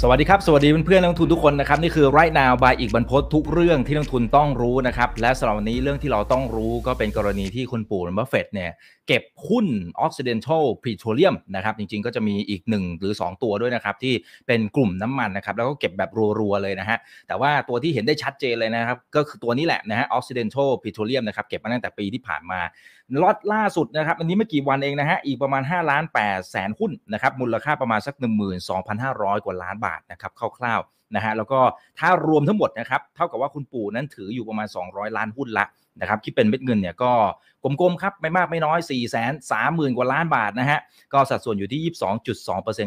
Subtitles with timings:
[0.00, 8.70] สวัสดีครับ สวัสดีเพื่อนๆนักลงทุนทุกคนนะครับ นี่คือ right now by อีกบรรพททุกเรื่องที่นักลงทุนต้องรู้นะครับ และสำหรับวันนี้เรื่องที่เราต้องรู้ก็เป็นกรณีที่คุณปู่บัฟเฟตเนี่ย
[9.08, 9.66] เก็บหุ้น
[10.04, 14.14] Occidental Petroleum นะครับ จริงๆก็จะมีอีก 1 หรือ 2 ตัวด้วยนะครับ ที่
[14.46, 22.60] เป็นกลุ่มน้ำมันนะครับ แล้วก็เก็บแบบรัวๆเลยนะฮะ แต่ว่าตัวที่เห็นได้ชัดเจนเลยนะครับ ก็คือตัวนี้แหละนะฮะ Occidental Petroleum นะครับเก็บมาตั้งแต่ปีที่ผ่านมา
[23.22, 28.14] ล็อตล่าสุดนะครับอันนี้ไม่กี่วันเองนะฮะอีกประมาณ5ล้าน8แสนหุ้นนะครับมูลค่าประมาณสัก
[28.78, 31.60] 12,500 กว่าล้านบาทนะครับคร่าวๆนะฮะแล้วก็
[31.98, 35.66] ถ้ารวมทั้งหมดนะครับเท่ากับว่าคุณปู่นั้นถืออยู่ประมาณ 200 ล้านหุ้นละ
[36.00, 37.12] นะครับคิดเป็นเม็ดเงินเนี่ยก็
[37.64, 40.80] กลมๆครับไม่มากไม่น้อย 4 3 0 0 0 0 กว่าล้านบาทนะฮะ
[41.12, 41.80] ก็สัดส่วนอยู่ที่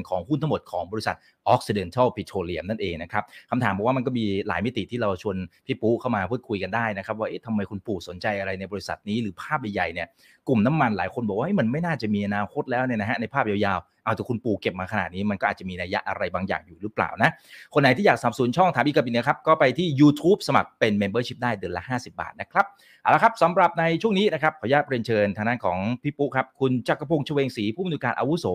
[0.02, 1.16] 22.2%ของหุ้นทั้งหมดของบริษัท
[1.54, 10.08] Occidental Petroleum นั่นเองนะครับคำถามบอกว่ามันก็มีหลายมิติที่เราชวนพี่ปูเข้ามาพูดคุยกันได้นะครับ ว่าเอ๊ะทำไมคุณปู่สนใจอะไรในบริษัทนี้หรือภาพใหญ่ๆเนี่ย
[10.48, 17.30] กลุ่มน้ำมันหลายคนบอกว่ามันไม่น่าจะมีอนาคตแล้วเนี่ยนะฮะในภาพยาวๆ เอาแต่คุณปู่เก็บมาขนาดนี้มันก็อาจจะมีนัยยะอะไรบางอย่างอยู่หรือเปล่านะ
[17.74, 22.66] คนไหนที่อยากสนับสนุนช่องถามอีกกับอีกนะครับ ก็ไปที่ YouTube สมัครเป็น Membership ได้เดือนละ 50 บาทนะครับ
[23.02, 28.46] เอาละครับสำหรับในช่วงนี้นะครับขออนุญาตเรียนเชิญทางด้านของพี่ปุ๊ครับคุณจักรพงษ์ชเวงศรีผู้อำนวยการอาวุโส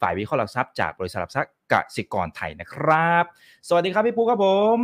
[0.00, 3.24] ฝ่ายวิเคราะห์หลักทรัพย์จากบริษัทหลักทรัพย์กสิกรไทยนะครับ
[3.68, 4.78] สวัสดีครับพี่ปุ๊ครับผม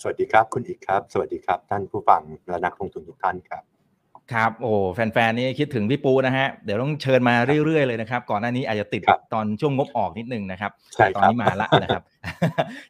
[0.00, 3.69] สวัสดีครับคุณอีกครับ สวัสดีครับท่านผู้ฟังและนักลงทุนทุกท่านครับ
[4.32, 12.02] ครับโอ้แฟนๆนี่คิดถึงพี่ปูนะฮะเดี๋ยวต้องเชิญมาเรื่อยๆเลยนะครับ ก่อนหน้านี้อาจจะติดครับตอนช่วงงบออกนิดนึงนะครับใช่ตคอนรับนี้มาละนะครับ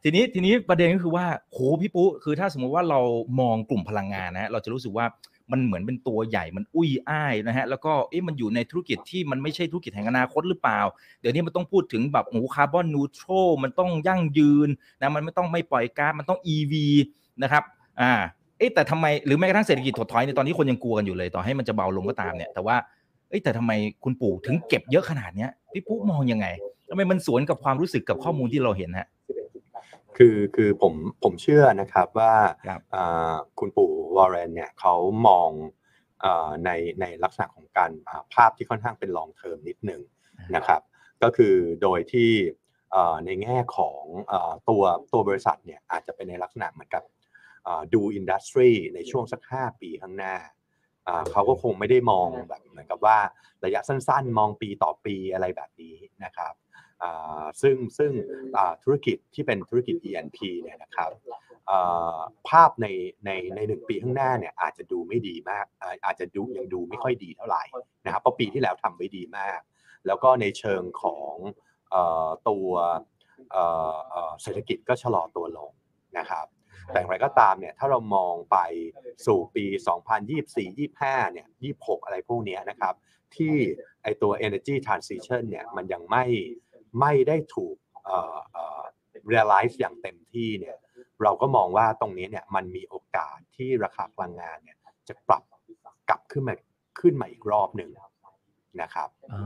[0.03, 3.01] ทีนี้ทีนี้ประเด็นก็คือว่าโหพี่ปูคือถ้าสมมุติว่าเรา
[3.41, 5.07] มองกลุ่มพลังงานนะฮะเราจะรู้สึกว่า
[5.53, 10.81] มันเหมือนเป็นตัวใหญ่มันอุ้ยอ้ายนะฮะแล้วก็เอ๊ะมันอยู่ในธุรกิจที่มันไม่ใช่ธุรกิจแห่งอนาคตหรือเปล่า
[11.21, 13.29] เดี๋ยวนี้มันต้องพูดถึงแบบหมูคาร์บอนนูโตร
[13.63, 14.69] มันต้องยั่งยืน
[15.01, 16.73] นะมันไม่ต้องไม่ปล่อยก๊าซมันต้อง EV
[17.43, 17.63] นะครับ
[18.01, 18.13] อ่า
[18.61, 22.77] เอ๊ะแต่ทำไมหรือแม้กระทั่งเศรษฐกิจถดถอยในตอนนี้คนยังกลัวกันอยู่เลยต่อให้มันจะเบาลงก็ตามเนี่ยแต่ว่า
[23.29, 23.73] เอ้ยแต่ทำไม
[24.05, 26.47] คุณปู่ถึงเก็บเยอะขนาดเนี้ยพี่ปุ๊มองยังไง
[26.91, 29.09] ทำไมมันสวนกับความรู้สึกกับข้อมูลที่เราเห็นฮะ
[30.17, 32.35] คือคือผมผมเชื่อนะครับว่า
[32.69, 34.95] ครับอ่าคุณปู่วอร์เรนเนี่ยเขา
[35.27, 35.51] มอง
[36.25, 36.71] อาใน
[37.01, 40.01] ในลักษณะของการอ่าภาพที่ค่อนข้างเป็น long term นิดหนึ่ง
[40.57, 40.81] นะครับ
[41.23, 42.31] ก็คือโดยที่
[42.95, 44.83] อ่าในแง่ของอาตัว
[45.13, 47.20] ตัวบริษัทเนี่ยอาจจะเป็นในลักษณะเหมือนกับอ่า
[47.95, 50.35] ดูอินดัสทรีในช่วงสัก 5 ปีข้างหน้า
[51.07, 53.19] อ่าเขาก็คงไม่ได้มองแบบเหมือนกับว่า
[53.65, 56.55] ระยะสั้นๆ มองปีต่อปีอะไรแบบนี้นะครับ
[57.03, 58.11] อ่าซึ่งซึ่ง
[58.57, 61.11] อ่าธุรกิจที่เป็นธุรกิจ E&P เนี่ยนะครับ
[61.71, 62.19] อ่า
[62.49, 62.87] ภาพใน
[63.25, 67.63] ในในหนึ่งปีข้างหน้าเนี่ยอาจจะดูไม่ดีมากอ่าอาจจะดูยังดูไม่ค่อยดีเท่าไหร่
[68.05, 69.61] นะครับเพราะปีที่แล้วทำไว้ดีมาก
[70.07, 71.35] แล้วก็ในเชิงของ
[71.91, 72.69] เอ่อตัว
[73.53, 75.71] เอ่อเอ่อเศรษฐกิจก็ชะลอตัวลง
[76.19, 76.47] นะครับ
[76.93, 78.59] แต่อย่างไรก็ตามเนี่ยถ้าเรามองไป
[79.27, 79.65] สู่ปี
[80.25, 81.47] 2024 25เนี่ย
[81.77, 82.95] 26 อะไรพวกเนี้ยนะครับ
[83.37, 83.55] ที่
[84.03, 86.25] ไอตัว energy transition เนี่ยมันยังไม่
[87.01, 88.81] ไม่ได้ถูกเอ่อเอ่อ
[89.33, 90.77] realize อย่างเต็มที่เนี่ย
[91.23, 94.79] เราก็มองว่าตรงนี้เนี่ยมันมีโอกาสที่ราคาพลังงานเนี่ย
[95.09, 95.43] จะปรับ
[96.09, 96.55] กลับขึ้นมา
[97.01, 97.91] ขึ้นมาอีกรอบหนึ่ง
[98.83, 99.43] นะครับอ๋อ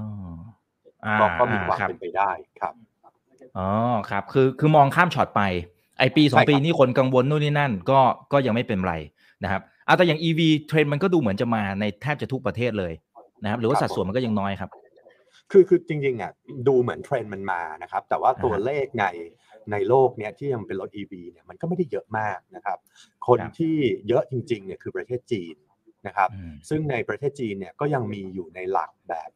[1.04, 2.30] อ่าก็ก็มีความครับเป็นไปได้
[2.60, 2.74] ครับ
[3.58, 3.68] อ๋อ
[4.10, 5.42] ครับ คือคือมองข้ามช็อตไป
[5.98, 8.00] ไอปีสองใช่ครับปีนี้คนกังวลนู่นนี่นั่นก็
[8.32, 8.94] ก็ยังไม่เป็นไร
[9.42, 12.92] นะครับเอาแต่อย่าง EV เทรนด์มันก็ดูเหมือนจะมาในแทบจะทุกประเทศเลย
[13.42, 14.70] นะครับ หรือว่าสัดส่วนมันก็ยังน้อยครับ
[15.50, 16.32] คือคือจริงๆอะ
[16.68, 19.06] ดูเหมือนเทรนด์มันมานะครับ แต่ว่าตัวอ่าฮะเลขใน
[19.72, 22.78] ในโลกเนี้ยที่ยังเป็นรถ EV เนี่ยมันก็ไม่ได้เยอะมากนะครับ
[23.26, 23.76] คนครับที่
[24.08, 25.56] เยอะจริงๆเนี่ยคือประเทศจีน
[26.06, 29.30] นะครับอืมซึ่งในประเทศจีนเนี่ยก็ยังมีอยู่ในหลักแบบ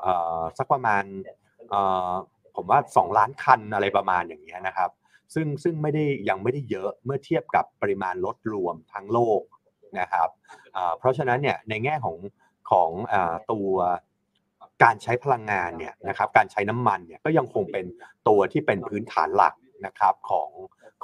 [0.00, 1.04] เอ่อสักประมาณ
[1.70, 1.80] เอ่
[2.10, 2.12] อ
[2.56, 4.90] ผมว่า 2 ล้านคันอะไรประมาณอย่างเงี้ยนะครับ
[5.34, 9.42] ซึ่งซึ่งไม่ได้ยังไม่ได้เยอะเมื่อเทียบกับปริมาณรถรวมทั้งโลก
[10.00, 10.28] นะครับ
[10.98, 12.16] เพราะฉะนั้นเนี่ยในแง่ของ
[12.70, 13.14] ของอ
[13.52, 13.70] ตัว
[14.84, 17.86] การใช้พลังงานเนี่ยนะครับการใช้น้ำมันเนี่ยก็ยังคงเป็น
[18.28, 19.54] ตัวที่เป็นพื้นฐานหลัก
[19.86, 20.50] นะครับของ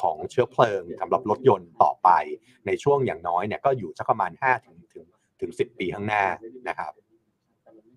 [0.03, 2.09] ของเชื้อเพลิงสำหรับรถยนต์ต่อไป
[2.67, 5.05] ในช่วงอย่างน้อยเนี่ยก็อยู่สักประมาณ5ถึงถึง
[5.41, 6.25] ถึง10 ปีข้างหน้า
[6.69, 6.93] นะครับ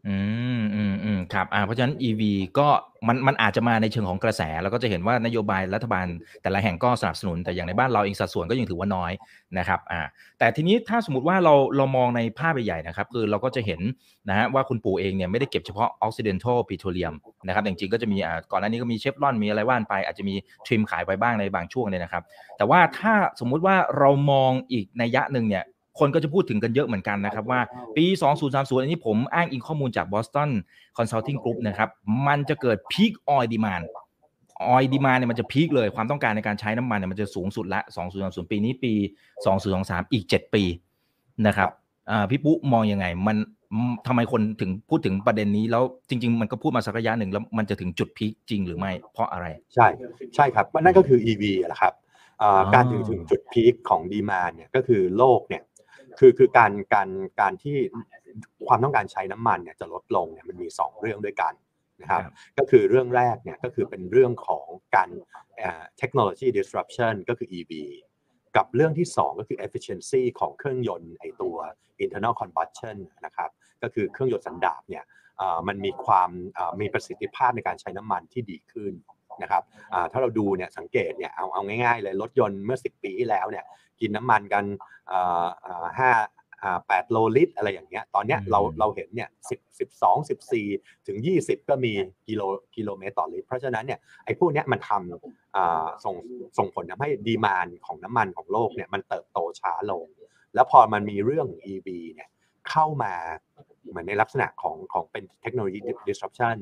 [0.07, 0.17] อื
[0.59, 2.21] มอืมอืมครับอ่าเพราะฉะนั้น EV
[2.59, 2.67] ก็
[3.07, 6.05] มันมันอาจจะมาในเชิงของกระแส แล้วก็จะเห็นว่านโยบายรัฐบาล
[6.41, 9.11] แต่ละแห่งก็สนับสนุนแต่อย่างในบ้านเราเองสัดส่วนก็ยังถือว่าน้อย
[9.57, 10.01] นะครับอ่า
[10.39, 13.81] แต่ทีนี้ถ้าสมมติว่าเราเรามองในภาพใหญ่ๆนะครับคือเราก็จะเห็น
[14.29, 17.15] นะฮะว่าคุณปู่เองเนี่ยไม่ได้เก็บเฉพาะ Occidental Petroleum
[17.47, 22.23] นะครับจริงๆก็จะมีอ่าก่อนหน้านี้ก็มีเชฟรอนมีอะไรว่านไป อาจจะมีทริมขายไปบ้างในบางช่วงเนี่ยนะครับ
[22.57, 25.63] แต่ว่าถ้าสมมุติว่าเรามองอีกในยะหนึ่งเนี่ย
[26.01, 27.59] คนก็จะพูดถึงกันเยอะเหมือนกันนะครับว่า
[27.97, 28.05] ปี
[28.43, 30.49] 2030 อันนี้ผมอ้างอิงข้อมูลจาก Boston
[30.97, 31.89] Consulting Group นะครับ
[32.27, 33.85] มันจะเกิด peak oil demand
[34.73, 37.81] oil demand เนี่ยมันจะพีคเลยความต้องการในการใช้น้ำมันเนี่ยมันจะสูงสุดละ
[38.15, 38.93] 2030 ปีนี้ปี
[39.53, 40.63] 2023 อีก 7 ปี
[41.47, 41.69] นะครับ
[42.09, 43.37] อ่าพี่ปุ๊มองยังไง มัน
[44.07, 49.87] ทำไมคนถึงพูดถึงประเด็นนี้แล้วจริง ๆ มันก็พูดมาสักระยะหนึ่งแล้วมันจะถึงจุดพีคจริงหรือไม่เพราะอะไร ใช่
[50.35, 51.93] ใช่ครับนั่นก็คือ EV แหละครับ
[52.41, 55.61] อ่าอ๋อการถึงถึงจุดพีคของดีมาเนี่ยก็คือโลกเนี่ย
[56.19, 57.09] คือคือการการ
[57.39, 57.75] การที่
[58.67, 61.53] ความต้องการใช้น้ำมันเนี่ยจะลดลงเนี่ยมันมี 2 เรื่องด้วยกัน
[62.01, 64.65] นะครับครับก็คือเรื่องแรกเนี่ยก็คือเป็นเรื่องของ
[64.95, 65.09] การ
[65.97, 67.71] เทคโนโลยี disruption ก็คือ EV
[68.57, 71.55] กับเรื่องที่ 2 ก็คือ efficiency ของเครื่องยนต์ไอตัว
[72.03, 73.49] internal combustion นะครับ
[73.83, 75.03] ก็คือเครื่องยนต์สันดาปเนี่ย
[75.39, 78.93] อ่ามันมีความอ่ามีประสิทธิภาพในการใช้น้ำมันที่ดีขึ้น
[79.41, 83.65] นะครับอ่าถ้าเราดูเนี่ยสังเกตเนี่ยเอาเอาง่ายๆเลยรถยนต์เมื่อ 10 ปีที่แล้วเนี่ย
[83.99, 84.63] กินน้ำมันกัน
[85.11, 86.11] อ่าอ่าห้า
[86.63, 90.67] อ่าแปดโลลิตรอะไรอย่างเงี้ยตอนเนี้ยอืมเราเราเห็นเนี่ยสิบสิบสองสิบสี่
[91.07, 91.93] ถึง20ก็มี
[92.27, 92.41] กิโล
[92.75, 96.15] กิโลเมตรต่อลิตร เพราะฉะนั้นเนี่ยไอ้พวกเนี้ยมันทำอ่าส่ง
[96.57, 100.05] ส่งผลทำให้ดีมานของน้ำมันของโลกเนี่ยมันเติบโตช้าลง
[100.53, 102.29] แล้วพอมันมีเรื่องของ EV เนี่ย
[102.69, 103.13] เข้ามา
[103.89, 106.57] เหมือนในลักษณะของของเป็นเทคโนโลยี disruption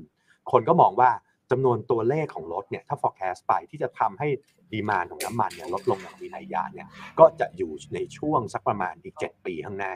[0.51, 1.09] คนก็มองว่า
[1.51, 4.27] จำนวนตัวเลขของรถเนี่ยถ้า forecast ไปที่จะทำให้
[4.73, 6.87] ดีมานของน้ำมันเนี่ยลดลงอย่างมีนัยยะเนี่ย
[7.19, 9.93] ก็จะอยู่ในช่วงสักประมาณอีก 7 ปีข้างหน้า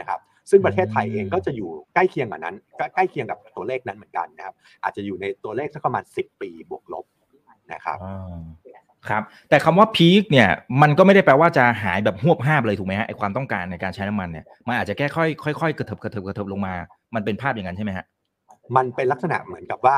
[0.00, 0.20] นะครับ
[0.50, 7.04] ซึ่งประเทศไทยเองก็จะอยู่ใกล้เคียงกับนั้นใกล้ใกล้เคียงกับตัวเลขนั้นเหมือนกันนะครับอาจจะอยู่ในตัวเลขสักประมาณ 10 ปีบวกลบ
[7.72, 8.42] นะครับอ่า
[9.08, 10.48] ครับแต่คำว่าพีคเนี่ย
[10.82, 16.74] มันก็ไม่ได้แปลว่าจะหายแบบหวบห้าบเลยถูกไหมฮะไอความต้องการในการใช้น้ำมันเนี่ยมันอาจจะแค่ค่อยค่อยๆกระเถิบกระเถิบกระเถิบลงมา
[17.14, 18.06] มันเป็นภาพอย่างนั้นใช่ไหมฮะ
[18.76, 19.96] มันเป็นลักษณะเหมือนกับว่า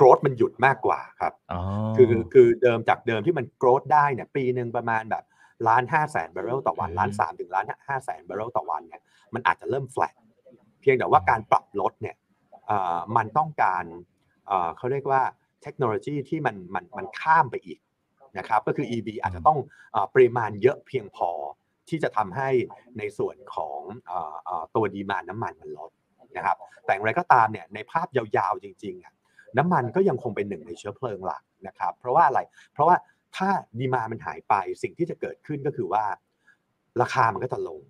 [0.00, 1.60] growth มันหยุดมากกว่าครับอ๋อ
[1.96, 5.24] คือคือเดิมจากเดิมที่มัน grow ได้เนี่ยปีหนึ่งประมาณแบบ
[5.68, 9.02] ล้านห้าแสนบาร์เรลต่อวันล้านสามถึงล้านห้าแสนบาร์เรลต่อวันเนี่ย
[9.34, 10.14] มันอาจจะเริ่มแฟลต
[10.80, 12.16] เพียงแต่ว่าการปรับลดเนี่ย
[12.66, 13.84] เอ่อมันต้องการ
[14.46, 15.22] เอ่อเขาเรียกว่า
[15.62, 17.78] เทคโนโลยีที่มันมันมันข้ามไปอีก
[18.38, 19.58] นะครับก็คือ EV อาจจะต้อง
[19.92, 21.30] เอ่อปริมาณเยอะเพียงพอ
[21.88, 22.48] ที่จะทำให้
[22.98, 25.90] ในส่วนของเอ่อเอ่อตัว demand น้ำมันมันลด
[26.36, 29.14] นะครับแต่อย่างไรก็ตามเนี่ยในภาพยาวๆจริงๆอะ
[29.58, 32.40] น้ำมันก็ยังคงเป็นหนึ่งในเชื้อเพลิงหลักนะครับเพราะว่าอะไร
[32.72, 32.96] เพราะว่า
[33.36, 33.48] ถ้า
[33.78, 36.04] ดีมามันหายไปสิ่งที่จะเกิดขึ้นก็คือว่า
[37.02, 37.80] ราคามันก็จะลง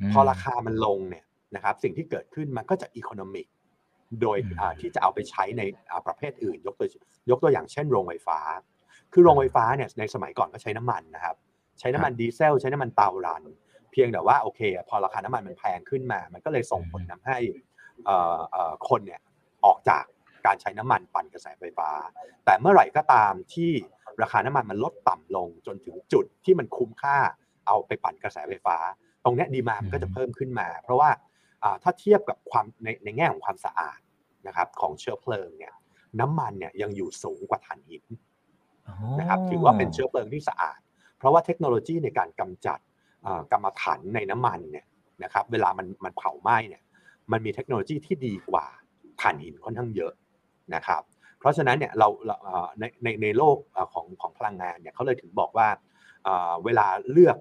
[0.00, 1.24] มพอราคามันลงเนี่ย
[1.54, 3.46] นะครับสิ่งที่เกิดขึ้นมันก็จะอีโคโนมิก
[4.22, 6.88] โดยอืมอ่าที่จะเอาไปใช้ในอ่าประเภทอื่น ยกตัว
[7.30, 8.38] ยกตัวอย่างเช่นโรงไฟฟ้า
[9.12, 11.36] คือโรงไฟฟ้าเนี่ยในสมัยก่อนก็ใช้น้ำมันนะครับ
[11.80, 13.42] ใช้น้ำมันดีเซล ใช้น้ำมันเตารัน
[13.92, 17.38] เพียงแต่ว่าโอเค พอราคาน้ำมันมันแพงขึ้นมา มันก็เลยส่งผลทำให้
[18.04, 19.20] เอ่อเอ่อคนเนี่ย
[19.64, 20.04] ออกจาก
[20.46, 21.90] การใช้น้ำมันปั่นกระแสไฟฟ้า
[22.44, 23.70] แต่เมื่อไหร่ก็ตามที่
[24.22, 27.16] ราคาน้ำมันมันลดต่ำลงจนถึงจุดที่มันคุ้มค่า
[27.66, 28.76] เอาไปปั่นกระแสไฟฟ้า
[29.24, 31.10] ตรงเนี้ยดีมานมันก็จะเพิ่มขึ้นมา เพราะว่า
[31.62, 34.00] อ่าถ้าเทียบกับความในในแง่ของความสะอาด
[34.46, 35.74] นะครับของเชื้อเพลิงเนี่ย
[36.20, 38.04] น้ำมันเนี่ยยังอยู่สูงกว่าถ่านหิน
[38.88, 40.80] อ๋อนะครับถือว่าเป็นเชื้อเพลิงที่สะอาด
[41.18, 42.78] เพราะว่าเทคโนโลยีในการกำจัด
[43.26, 44.86] อ่ากรรมฐานในน้ำมันเนี่ย
[45.22, 46.82] นะครับเวลามันมันเผาไหม้เนี่ย
[47.32, 48.66] มันมีเทคโนโลยีที่ดีกว่า
[49.20, 50.12] ถ่านหินค่อนข้างเยอะ
[50.74, 51.02] นะครับ
[51.38, 52.08] เพราะฉะนั้นเนี่ยเรา
[52.78, 53.56] ในในในโลก
[53.94, 55.68] ของของพลังงานเนี่ยเขาเลยถึงบอกว่า
[56.64, 57.36] เวลาเลือก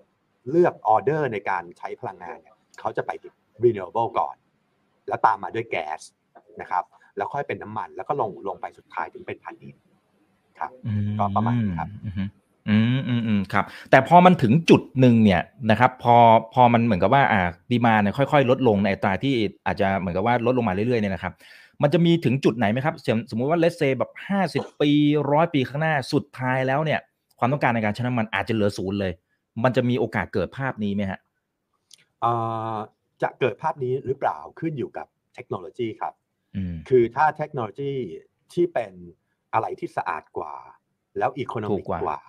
[0.51, 3.31] เลือกออเดอร์ในการใช้พลังงานเนี่ยเขาจะไปที่
[3.63, 4.35] renewable ก่อน
[5.07, 6.01] แล้วตามมาด้วยแก๊ส
[6.61, 6.83] นะครับ
[7.17, 9.75] แล้วค่อยเป็นน้ำมันแล้วก็ลงลงไปสุดท้ายถึงเป็นถ่านหิน
[10.59, 12.13] ครับอืก็ประมาณนี้ครับอืม
[12.69, 15.41] อืมอืมอืมครับ แต่พอมันถึงจุดหนึ่งเนี่ย
[15.71, 16.15] นะครับ พอ
[16.53, 17.41] พอมันเหมือนกับว่าอ่า
[17.71, 21.33] ดีมาเนี่ยค่อยๆ ลดลงในอัตราที่อาจจะเหมือนกับว่าลดลงมาเรื่อยๆเนี่ยนะครับ
[21.83, 24.91] มันจะมีถึงจุดไหนไหมครับ สมสมมุติว่าเลสเซแบบห้าสิบปี
[25.31, 26.99] ร้อยปีข้างหน้าสุดท้ายแล้วเนี่ย
[27.39, 29.13] ความต้องการในการใช้น้ำมันอาจจะเหลือศูนย์เลย
[29.63, 31.19] มันจะมีโอกาสเกิดภาพนี้ไหมฮะ
[32.21, 32.31] เอ่
[32.73, 32.75] อ
[33.21, 36.13] จะเกิดภาพนี้หรือเปล่าขึ้นอยู่กับเทคโนโลยีครับ
[36.55, 37.93] อืมคือถ้าเทคโนโลยี
[38.53, 38.91] ที่เป็น
[39.53, 40.53] อะไรที่สะอาดกว่า
[41.17, 42.19] แล้วอีโคโนถูมิกกกว่ากว่า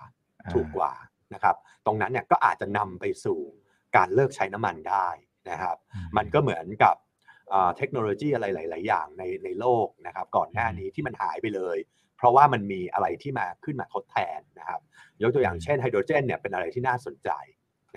[0.45, 0.91] อ่า ถูกกว่า
[1.33, 1.55] นะครับ
[1.85, 3.39] ตรงนั้นเนี่ยก็อาจจะนำไปสู่
[3.95, 5.07] การเลิกใช้น้ำมันได้
[5.49, 5.77] นะครับ
[6.17, 6.95] มันก็เหมือนกับ
[7.51, 11.77] เอ่อเทคโนโลยีอะไรหลาย ๆ อย่างในในโลกนะครับก่อนหน้านี้ที่มันหายไปเลย
[12.17, 14.81] เพราะว่ามันมีอะไรที่มาขึ้นมาทดแทนนะครับ
[15.21, 17.29] ยกตัวอย่างเช่นไฮโดรเจนเนี่ยเป็นอะไรที่น่าสนใจ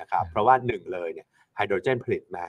[0.00, 2.46] นะครับเพราะว่าหนึ่งเลยเนี่ยไฮโดรเจนผลิตมา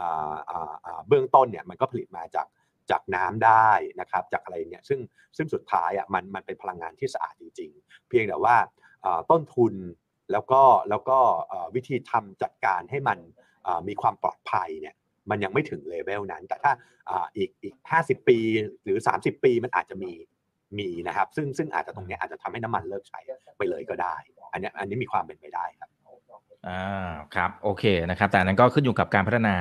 [0.00, 2.46] อ่าอ่าอ่าเบื้องต้นเนี่ยมันก็ผลิตมาจาก
[2.90, 5.00] จากน้ำได้นะครับจากอะไรเนี่ยซึ่ง
[5.36, 8.56] ซึ่งสุดท้ายอะมันมันเป็นพลังงานที่สะอาดจริง ๆ เพียงแต่ว่า
[9.04, 9.74] อ่าต้นทุน
[10.32, 13.18] แล้วก็แล้วก็เอ่อวิธีทำจัดการให้มัน
[13.66, 14.94] อ่ามีความปลอดภัยเนี่ย
[15.30, 16.72] มันยังไม่ถึงเลเวลนั้น แต่ถ้า
[17.08, 18.38] อ่าอีกอีก 50 ปี
[18.84, 20.12] หรือ 30 ปีมันอาจจะมี
[20.78, 23.20] มีนะครับ ซึ่งซึ่งอาจจะตรงเนี้ยอาจจะทำให้น้ำมันเลิกใช้
[23.58, 24.16] ไปเลยก็ได้
[24.52, 25.90] อันนี้อันนี้มีความเป็นไปได้ครับ
[26.68, 29.56] อ่าครับโอเคนะครับแต่อันนั้นก็ขึ้นอยู่กับการพัฒนา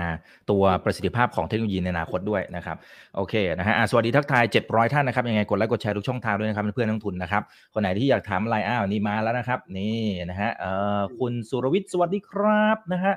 [0.51, 2.77] ตัวประสิทธิภาพของเทคโนโลยีในอนาคตด้วยนะครับ
[3.15, 7.43] โอเคนะฮะอะสวัสดีทักทาย 700 ท่านนะครับยังไงกดไลค์กดแชร์ทุกช่องทางด้วยนะครับเพื่อนๆนักทุนนะครับ
[7.73, 13.13] คนไหนที่อยากถามอะไรอ้าวนี่มาแล้วนะครับนี่นะฮะเอ่อคุณสุรวิทย์สวัสดีครับนะฮะ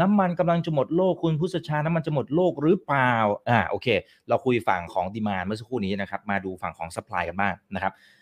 [0.00, 3.12] น้ำมันกำลังจะหมดโลกคุณพุชชาน้ำมันจะหมดโลกหรือเปล่า
[3.48, 3.88] อ่าโอเค
[4.28, 8.13] เราคุยฝั่งของดีมานเมื่อสักครู่นี้นะครับมาดูฝั่งของ supply กันบ้างนะครับเอ่อ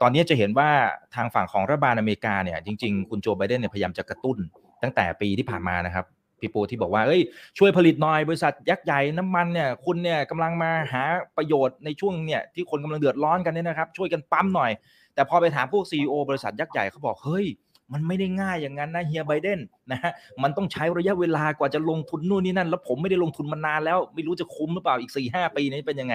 [0.00, 0.70] ตอนนี้จะเห็นว่า
[1.14, 4.38] ทางฝั่งของรัฐบาลอเมริกาเนี่ยจริงๆ คุณโจไบเดนเนี่ยพยายามจะกระตุ้น
[4.82, 6.04] ตั้งแต่ปีที่ผ่านมานะครับ
[6.40, 7.20] พี่ปูที่บอกว่าเอ้ย
[7.58, 11.02] ช่วยผลิตหน่อยบริษัทยักษ์ใหญ่น้ำมันเนี่ยคุณเนี่ยกำลังมาหา
[11.36, 14.70] ประโยชน์ในช่วงเนี่ยที่คนกำลังเดือดร้อนกันเนี่ยนะครับ ช่วยกันปั๊มหน่อย
[15.14, 17.46] แต่พอไปถามพวก CEO บริษัทยักษ์ใหญ่เขาบอกเฮ้ย
[17.92, 26.14] มันไม่ได้ง่ายอย่างนั้นนะเฮียไบเดนนะฮะมันต้องใช้ระยะเวลากว่าจะลงทุนนู่นนี่นั่น แล้วผมไม่ได้ลงทุนมานานแล้ว ไม่รู้จะคุ้มหรือเปล่าอีกสี่ห้าปีนี้เป็นยังไง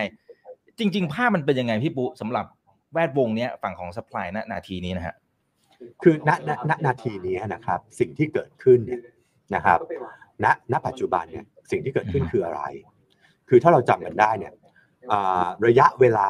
[0.80, 2.46] จริง ๆ ภาพมันเป็นยังไงพี่ปุสำหรับ
[2.94, 5.16] แวดวงเนี้ยฝั่งของ supply ณนาทีนี้นะฮะ
[6.04, 9.02] คือณณณนาทีนี้นะครับสิ่งที่เกิดขึ้นเนี่ย
[9.56, 9.80] นะครับ
[10.44, 12.62] ณณปัจจุบันเนี่ยสิ่งที่เกิดขึ้นคืออะไร
[13.50, 14.54] คือถ้าเราจำกันได้เนี่ย
[15.12, 16.30] อ่าระยะเวลา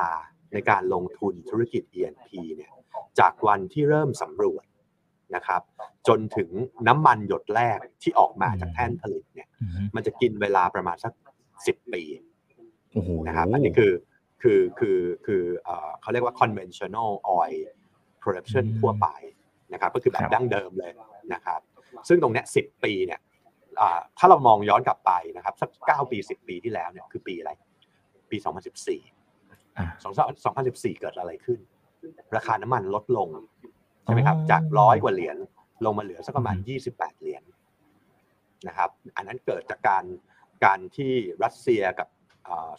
[0.54, 2.72] ในการลงทุนธุรกิจ E&P เนี่ย
[3.20, 4.66] จากวันที่เริ่มสำรวจ
[5.36, 5.62] นะครับ
[6.08, 6.50] จนถึง
[6.88, 9.48] น้ำมันหยดแรกที่ออกมาจากแท่นผลิตเนี่ย
[9.96, 11.14] มันจะกินเวลาประมาณสัก
[11.68, 12.04] สิบปี
[12.94, 13.92] โอ้โหนะครับอันนี้คือ
[14.42, 17.60] คือคือคือเอ่อเขาเรียกว่า conventional oil
[18.24, 19.08] production อืมทั่วไป
[19.74, 20.92] นะครับก็คือแบครับบดั้งเดิมเลย
[21.34, 21.60] นะครับ
[22.08, 23.20] ซึ่งตรงเนี้ยสิบปีเนี่ย
[23.80, 27.52] อ่าถ้าเรามองย้อนกลับไปนะครับสักเก้าปีสิบปีที่แล้วเนี่ยคือปีอะไร
[28.32, 29.88] ปี2014อะ
[30.46, 31.60] 2014เกิดอะไรขึ้น
[32.36, 33.30] ราคาน้ำมันลดลง
[34.04, 35.38] ใช่ไหมครับอ๋อจากร้อยกว่าเหรียญ
[35.86, 37.44] ลงมาเหลือสักประมาณอืม28เหรียญ
[38.68, 40.04] นะครับ อันนั้นเกิดจากการ
[40.66, 41.12] การที่
[41.44, 42.08] รัสเซียกับ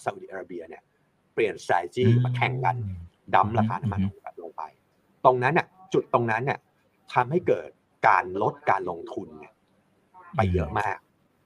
[0.04, 0.89] ซาอุดิอาระเบียเนี่ยเป
[1.40, 2.76] ลี่ยน strategy มาแข่งกัน
[3.34, 4.00] ดั้มราคาน้ำมัน
[4.42, 4.62] ลงไป
[5.24, 6.58] ตรงนั้นเนี่ยจุดตรงนั้นเนี่ย
[7.14, 7.68] ทำให้เกิด
[8.08, 9.52] การลดการลงทุนเนี่ย
[10.36, 10.96] ไปเยอะมาก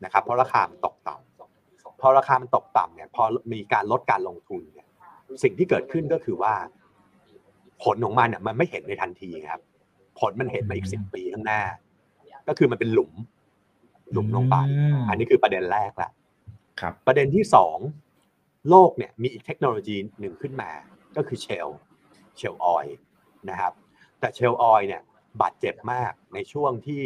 [0.05, 3.23] นะครับ เพราะราคามันตกต่ำพอราคามันตกต่ำเนี่ยพอ
[3.53, 4.87] มีการลดการลงทุนเนี่ย
[5.43, 6.55] สิ่งที่เกิดขึ้นก็คือว่า
[7.83, 9.61] ผลของมันเนี่ยมันไม่เห็นในทันทีครับ
[10.21, 11.61] ผลมันเห็นมาอีกสิบปีข้างหน้า
[12.49, 13.13] ก็คือมันเป็นหลุม
[14.13, 14.57] หลุมลงไป
[15.09, 16.11] อันนี้คือประเด็นแรกละ
[16.81, 17.79] ครับ ประเด็นที่สอง
[18.71, 20.71] โลกเนี่ยมีอีกเทคโนโลยีหนึ่งขึ้นมา
[21.17, 21.69] ก็คือเชล
[22.37, 22.87] เชลออย
[23.51, 23.73] นะครับ
[24.21, 25.03] แต่เชลออยเนี่ย
[25.43, 27.03] บาดเจ็บมากในช่วงที่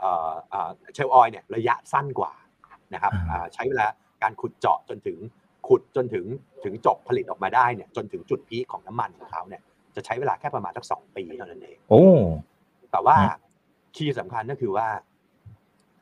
[0.00, 2.32] เชลออยเนี่ยระยะสั้นกว่า
[2.94, 3.86] นะครับอ่าอ่าใช้เวลา
[4.22, 5.18] การขุดเจาะจนถึง
[5.68, 6.24] ขุดจนถึง
[6.64, 9.62] ถึงจบผลิตออกมาได้เนี่ยจนถึงจุดพีคของน้ำมันของเขาเนี่ย
[9.96, 12.04] จะใช้เวลาแค่ประมาณสักสองปีเท่านั้นเองโอ้
[12.90, 13.40] แต่ว่าครับ
[13.96, 14.88] คีย์สำคัญก็คือว่า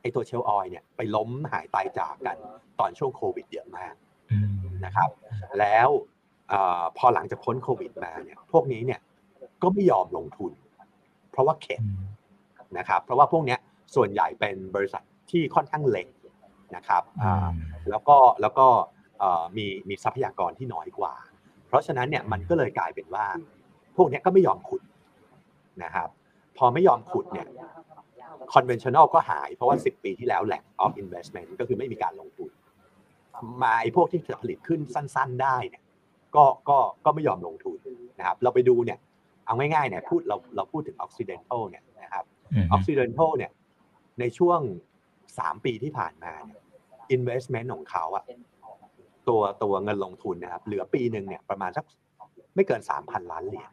[0.01, 2.37] ไอ้ตัวเชลออยเนี่ยไปล้มหายตายจากกัน
[2.79, 4.02] ตอนช่วงโควิดเยอะมากอืม
[4.85, 5.09] นะครับ
[5.59, 5.89] แล้ว
[6.49, 8.99] เออพอหลังจากพ้นโควิดมาเนี่ยพวกนี้เนี่ย
[9.61, 10.51] ก็ไม่ยอมลงทุน
[11.31, 11.81] เพราะว่าเข็ด
[12.77, 13.59] นะครับ เพราะว่าพวกเนี้ย
[13.95, 16.07] ส่วนใหญ่เป็นบริษัทที่ค่อนข้างเล็ก
[16.75, 17.49] นะครับอ่า
[17.89, 18.67] แล้วก็แล้วก็
[19.19, 21.13] เอ่อมีมีทรัพยากรที่น้อยกว่า
[21.67, 23.25] เพราะฉะนั้นเนี่ยมันก็เลยกลายเป็นว่า
[23.95, 24.81] พวกเนี้ยก็ไม่ยอมขุด
[25.83, 26.09] นะครับ
[26.57, 27.47] พอไม่ยอมขุดเนี่ย
[28.53, 32.49] conventional ก็หายเพราะว่า 10 ปีที่แล้ว lack of investment ก็คือไม่มีการลงทุน
[33.63, 35.83] มาไอ้พวกที่จะผลิตขึ้นสั้น ๆ ได้เนี่ย
[36.35, 37.77] ก็ก็ก็ไม่ยอมลงทุน
[38.19, 38.99] นะครับ เราไปดูเนี่ย
[39.45, 43.51] เอาง่ายๆเนี่ยพูดเราเราพูดถึง Occidental เนี่ยนะครับอืม Occidental เนี่ย
[44.19, 44.59] ในช่วง
[45.13, 46.59] 3ปีที่ผ่านมาเนี่ย
[47.15, 48.23] investment ของเขาอะ
[49.27, 51.85] ตัวตัวเงินลงทุนนะครับ เหลือปีหนึ่งเนี่ยประมาณสัก
[52.55, 53.71] ไม่เกิน3,000ล้านเหรียญ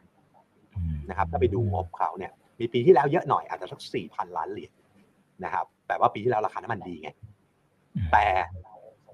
[1.09, 4.71] นะครับ ถ้าไปดูงบเขาเนี่ย มีปีที่แล้วเยอะหน่อยอาจจะสัก4,000ล้านเหรียญ
[5.43, 7.09] นะครับ แต่ว่าปีที่แล้วราคาน้ำมันดีไง
[8.11, 8.25] แต่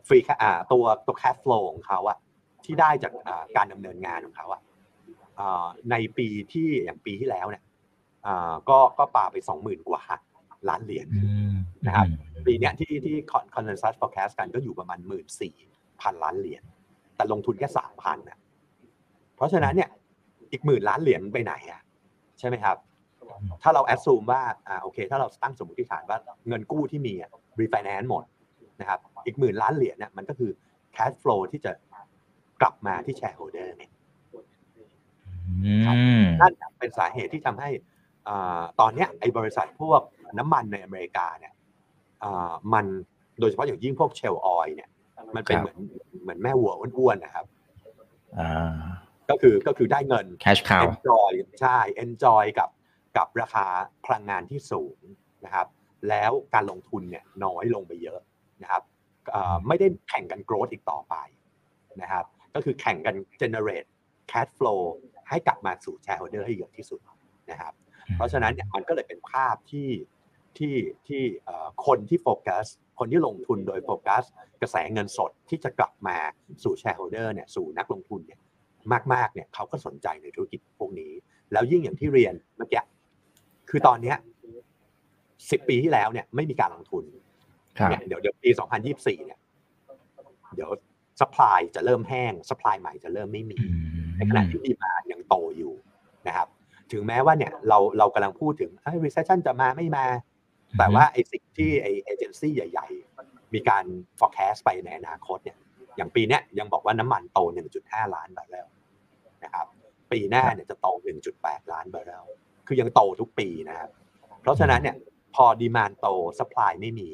[0.08, 2.18] ฟรีอ่าตัวตัว cash flow ของเขาอะ
[2.66, 4.62] ที่ได้จากอ่าการดำเนินงานของเขาอะ
[5.40, 7.64] อ่าในปีที่อย่างปีที่แล้วเนี่ย
[8.26, 10.04] อ่าก็ก็ปาไป20,000กว่า
[10.70, 11.08] ล้านเหรียญ
[11.88, 12.08] นะครับ
[12.48, 15.52] ปีเนี้ยที่ที่ con- consensus forecast กันก็อยู่ประมาณ1 4 0
[16.04, 16.64] 0 0ล้านเหรียญ
[17.16, 18.40] แต่ลงทุนแค่3,000นะ
[19.36, 19.90] เพราะฉะนั้นเนี่ย
[20.52, 21.82] อีกหมื่นล้านเหรียญไปไหนอะ
[22.40, 22.78] ใช่ไหมครับ
[23.64, 28.24] ถ้าเราแอดซูมว่าอ่าโอเค ถ้าเราตั้งสมมติฐานว่าเงินกู้ที่มีอะ refinance หมด
[28.82, 30.51] นะครับ อีกหมื่นล้านเหรียญเนี่ยมันก็คือ
[30.95, 31.71] cash flow ที่จะ
[32.62, 33.91] กลับมาที่ shareholder เนี่ย
[35.63, 35.74] อื
[36.21, 37.69] มนั่นเป็นสาเหตุที่ทำให้
[38.27, 40.01] อ่าตอนเนี้ยไอ้บริษัทพวก
[40.39, 41.53] น้ำมันในอเมริกาเนี่ย
[42.24, 42.86] อ่ามัน
[43.39, 44.89] โดยเฉพาะอย่างยิ่งพวกเชลออยเนี่ย
[45.36, 45.77] มันเป็นครับเหมือน
[46.24, 47.45] เหมือนแม่วัวอ้วนๆนะครับ
[48.39, 48.75] อ่า
[49.29, 51.31] ก็คือก็คือได้เงิน cash cow enjoy
[51.62, 52.69] ใช่ enjoy กับ
[53.17, 53.65] กับราคา
[54.05, 54.97] พลังงานที่สูง
[55.45, 55.67] นะครับ
[56.09, 58.19] แล้วการลงทุนเนี่ยน้อยลงไปเยอะ
[58.62, 58.97] นะครับเอ่อ
[59.67, 61.15] ไม่ได้แข่งกัน growth อีกต่อไป
[62.01, 63.88] นะครับ ก็คือแข่งกัน generate
[64.31, 64.81] cash flow
[65.29, 67.00] ให้กลับมาสู่ shareholder ให้เยอะที่สุด
[67.51, 67.74] นะครับ
[68.15, 69.89] เพราะฉะนั้นเนี่ยมันก็เลยเป็นภาพที่
[70.57, 70.75] ที่
[71.07, 72.65] ที่เอ่อคนที่โฟกัส
[73.00, 74.24] คนที่ลงทุนโดยโฟกัส
[74.62, 76.17] กระแสเงินสดที่จะกลับมา
[76.63, 78.39] สู่แชร์โฮเดอร์เนี่ยสู่นักลงทุนเนี่ย
[79.13, 81.12] มากๆเนี่ยเขาก็สนใจในธุรกิจพวกนี้
[81.51, 82.81] แล้วยิ่งอย่างที่เรียนเมื่อกี้
[83.69, 84.17] คือตอนเนี้ย
[85.51, 87.26] สิบปีที่แล้วเนี่ยไม่มีการลงทุนครับ
[87.88, 88.50] เนี่ยเดี๋ยวเดี๋ยวปี
[88.88, 89.38] 2024 เนี่ย
[90.54, 90.71] เดี๋ยว
[91.21, 93.59] สป라이จะเริ่มแห้งสป라이ใหม่จะเริ่มไม่มี
[94.16, 95.73] ในขณะที่ดีมายังโตอยู่
[96.26, 96.49] นะครับ
[96.92, 100.07] ถึงแม้ว่าเนี่ยเราเรากำลังพูดถึงเฮ้ย recession จะมาไม่มา
[100.78, 102.88] แต่ว่าไอ้สิ่งที่ไอ้เอเจนซี่ใหญ่
[103.23, 103.85] ๆ มีการ
[104.19, 105.59] forecast ไปในอนาคตเนี่ย
[105.97, 107.38] อย่างปีเนี้ยยังบอกว่าน้ำมันโต
[107.76, 108.69] 1.5 ล้านบาร์เรล
[109.45, 109.66] นะครับ
[110.12, 110.88] ปีหน้าเนี่ยจะโต
[111.31, 112.25] 1.8 ล้านบาร์เรล
[112.66, 113.90] คือยังโตทุกปีนะครับ
[114.40, 114.97] เพราะฉะนั้นเนี่ย
[115.35, 116.07] พอดีมานโต
[116.38, 117.09] สปายไม่มี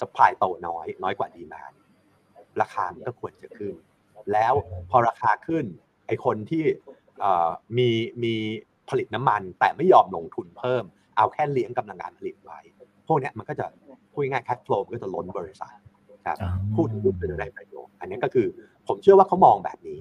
[0.00, 1.72] supply โตน้อย น้อยกว่า demand
[2.60, 3.74] ราคามันก็ควรจะขึ้น
[4.32, 4.52] แล้ว
[4.90, 5.64] พอราคาขึ้น
[6.06, 6.64] ไอคนที่
[7.20, 7.88] เอ่อมี
[8.24, 8.34] มี
[8.88, 10.84] ผลิตน้ำมัน แต่ไม่ยอมลงทุนเพิ่ม
[11.16, 12.60] เอาแค่เลี้ยงกำลังการผลิตไว้
[13.06, 13.66] พวกเนี้ยมันก็จะ
[14.12, 15.74] พูดง่ายๆ cash flow มันก็จะล้นบริษัท
[16.26, 18.46] ครับอ่าพูดถึงหุ้นเป็นอะไรประโยชน์อันนี้ก็คือ
[18.86, 20.00] ผมเชื่อว่าเขามองแบบนี้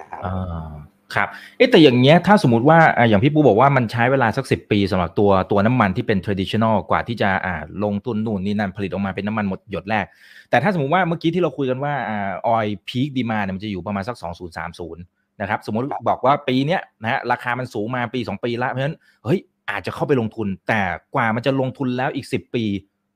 [0.00, 0.74] นะครับอ่า
[1.16, 7.54] ครับเอ๊ะแต่อย่างเงี้ยถ้าสมมติว่าอ่าอย่างพี่ปูบอกว่ามันใช้เวลาสักสิปีสำหรับตัวตัวน้ำมันที่เป็น traditional กว่าที่จะอ่า
[7.84, 10.04] ลงทุนนู่นนี่นั่นผลิตออกมาเป็นน้ำมันหมดหยดแรก
[10.50, 14.16] แต่ถ้าสมมติว่าเมื่อกี้ที่เราคุยกันว่าอ่าออยพีคดีมาเนี่ยมันจะอยู่ประมาณสัก
[14.58, 19.40] 2030นะครับสมมติครับบอกว่าปีเนี้ยนะฮะราคามันสูงมาปี 2 ปีละเพราะฉะนั้นเฮ้ย
[19.70, 20.82] อาจจะเข้าไปลงทุน แต่
[21.14, 22.64] กว่ามันจะลงทุนแล้วอีก 10 ปี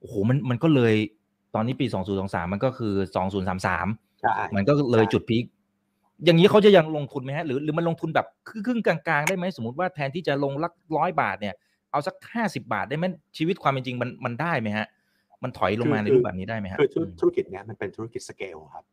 [0.00, 0.94] โอ้โหมันมันก็เลย
[1.54, 1.86] ตอนนี้ปี
[2.18, 2.94] 2023 มันก็คือ
[3.56, 5.44] 2033ใช่มันก็เลยใช่จุดพีค
[6.24, 11.54] อย่างนี้เขาจะยังลงทุนไหมฮะหรือหรือมันลงทุนแบบครึ่งๆกลางๆได้ไหมสมมติว่าแทนที่จะลงลักร้อยบาทเนี่ย
[11.92, 13.04] เอาสักห้าสิบาทได้ไหม
[13.36, 14.86] ชีวิตความเป็นจริงมันมันได้ไหมฮะ
[15.42, 18.84] มันถอยลงมาในรูปแบบนี้ได้ไหมฮะคือธุรมธุรกิจเนี้ยมันเป็นธุรกิจสเกลครับ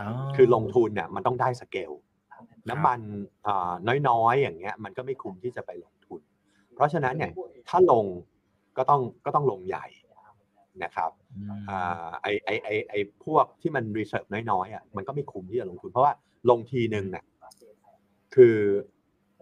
[0.00, 1.90] อ๋อคือลงทุนเนี่ยมันต้องได้สเกล
[2.70, 3.00] น้ำมัน
[3.46, 3.72] อ่า
[4.08, 6.20] น้อยๆอย่างเงี้ย มันก็ไม่คุ้มที่จะไปลงทุน
[6.74, 7.32] เพราะฉะนั้นเนี่ย
[7.68, 8.04] ถ้าลง
[8.76, 9.86] ก็ต้องก็ต้องลงใหญ่
[10.84, 12.94] นะครับอืมอ่าไอไอไอไอ
[13.24, 16.12] พวกที่มัน reserve น้อยๆอะมันก็ไม่คุ้มที่จะลงทุน เพราะว่า
[16.50, 17.24] ลงทีหนึ่งเนี่ย
[18.34, 18.56] คือ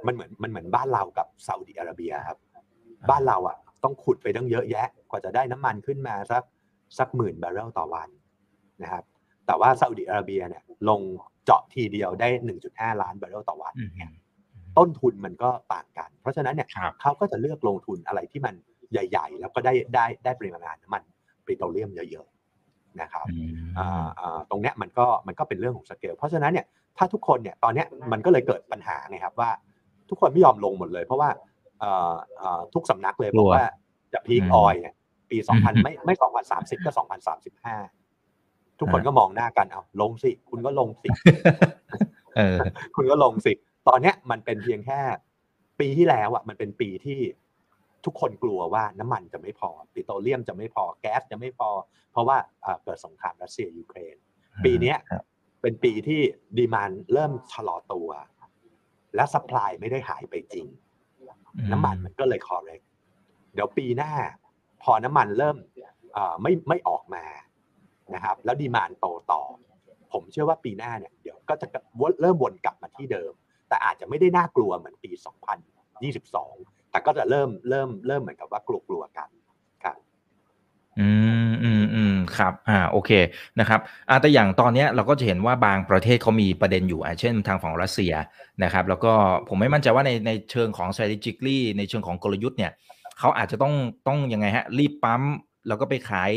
[0.07, 2.38] มันเหมือนมันเหมือนบ้านเรากับซาอุดิอาระเบียครับ
[3.11, 6.43] บ้านเราอะต้องขุดไปตั้งเยอะแยะ กว่าจะได้น้ำมันขึ้นมาสัก
[6.99, 8.09] สักหมื่นบาร์เรลต่อวัน
[8.83, 9.05] นะครับ
[9.47, 11.00] แต่ว่าซาอุดิอาระเบียเนี่ยลง
[11.44, 12.29] เจาะทีเดียวได้
[12.66, 14.11] 1.5 ล้านบาร์เรลต่อวันอืมเนี่ย
[14.79, 18.55] ต้นทุนมันก็ต่างกัน เพราะฉะนั้นเนี่ยครับเขาก็จะเลือกลงทุนอะไรที่มัน
[18.92, 21.03] ใหญ่ ๆ แล้วก็ได้ได้ได้ปริมาณน้ำมัน
[21.46, 29.50] ปิโตรเลียมเยอะๆนะครับอืมอ่าอ่าตรงเนี้ยมันก็มันก็เป็นเรื่องของสเกลเพราะฉะนั้นเนี่ยถ้าทุกคนเนี่ยตอนเนี้ยมันก็เลยเกิดปัญหาไงครับว่า
[30.09, 31.30] ทุกคนไม่ยอมลงหมดเลย เพราะว่า
[31.80, 33.64] เอ่อเอ่อทุกสำนักเลยกลัวว่า
[34.12, 34.94] จะ peak อืม oil เนี่ย
[35.30, 36.14] ปีอืม2000ไม่ไม่
[36.50, 36.90] 2030ก็
[38.04, 41.09] 2035 ทุกคนอ่าก็มองหน้ากันเอาลงสิคุณก็ลงสิ
[42.37, 42.59] เออ
[42.96, 43.52] คุณก็ลงสิ
[43.88, 45.00] ตอนเนี้ยมันเป็นเพียงแค่
[45.80, 47.18] ปีที่แล้วอะมันเป็นปีที่
[48.07, 51.69] ทุกคนกลัวว่าน้ำมันจะไม่พอ ปิโตรเลียมจะไม่พอแก๊สจะไม่พอ
[52.12, 54.16] เพราะว่าอ่าเกิดสงครามรัสเซียยูเครน
[54.64, 55.25] ปีเนี้ยครับ
[55.62, 56.21] เป็นปีที่
[56.59, 58.09] ดีมานเริ่มชะลอตัว
[59.14, 60.66] และสป라이ไม่ได้หายไปจริง
[61.73, 62.85] น้ำมันมันก็เลย correct
[63.55, 64.12] เดี๋ยวปีหน้า
[64.83, 65.57] พอน้ำมันเริ่ม
[66.12, 67.25] เอ่อไม่ไม่ออกมา
[68.14, 69.42] นะครับ แล้วดีมานโตต่อ
[70.12, 71.66] ผมเชื่อว่าปีหน้าเนี่ยเดี๋ยวก็จะ
[72.01, 73.33] วนเริ่มวนกลับมาที่เดิม
[73.69, 75.11] แต่อาจจะไม่ได้น่ากลัวเหมือนปี
[75.77, 79.28] 2022 แต่ก็จะเริ่มเริ่มเริ่มเหมือนกับว่ากลัวๆกัน
[79.85, 79.96] ครับ
[81.00, 81.09] อื
[81.48, 83.11] มอืมอืมครับอ่าโอเค
[83.61, 88.12] นะครับอ่าแต่อย่างตอนเนี้ยเราก็จะเห็นว่าบางประเทศเขามีประเด็นอยู่อ่าเช่นทางฝั่งรัสเซีย
[88.64, 89.12] นะครับ แล้วก็
[89.48, 92.72] ผมไม่มั่นใจว่าในในเชิงของ strategically ในเชิงของกลยุทธ์เนี่ย
[93.18, 93.74] เขาอาจจะต้อง
[94.09, 95.22] ต้องยังไงฮะรีบปั๊ม
[95.68, 96.30] แล้วก็ไปขาย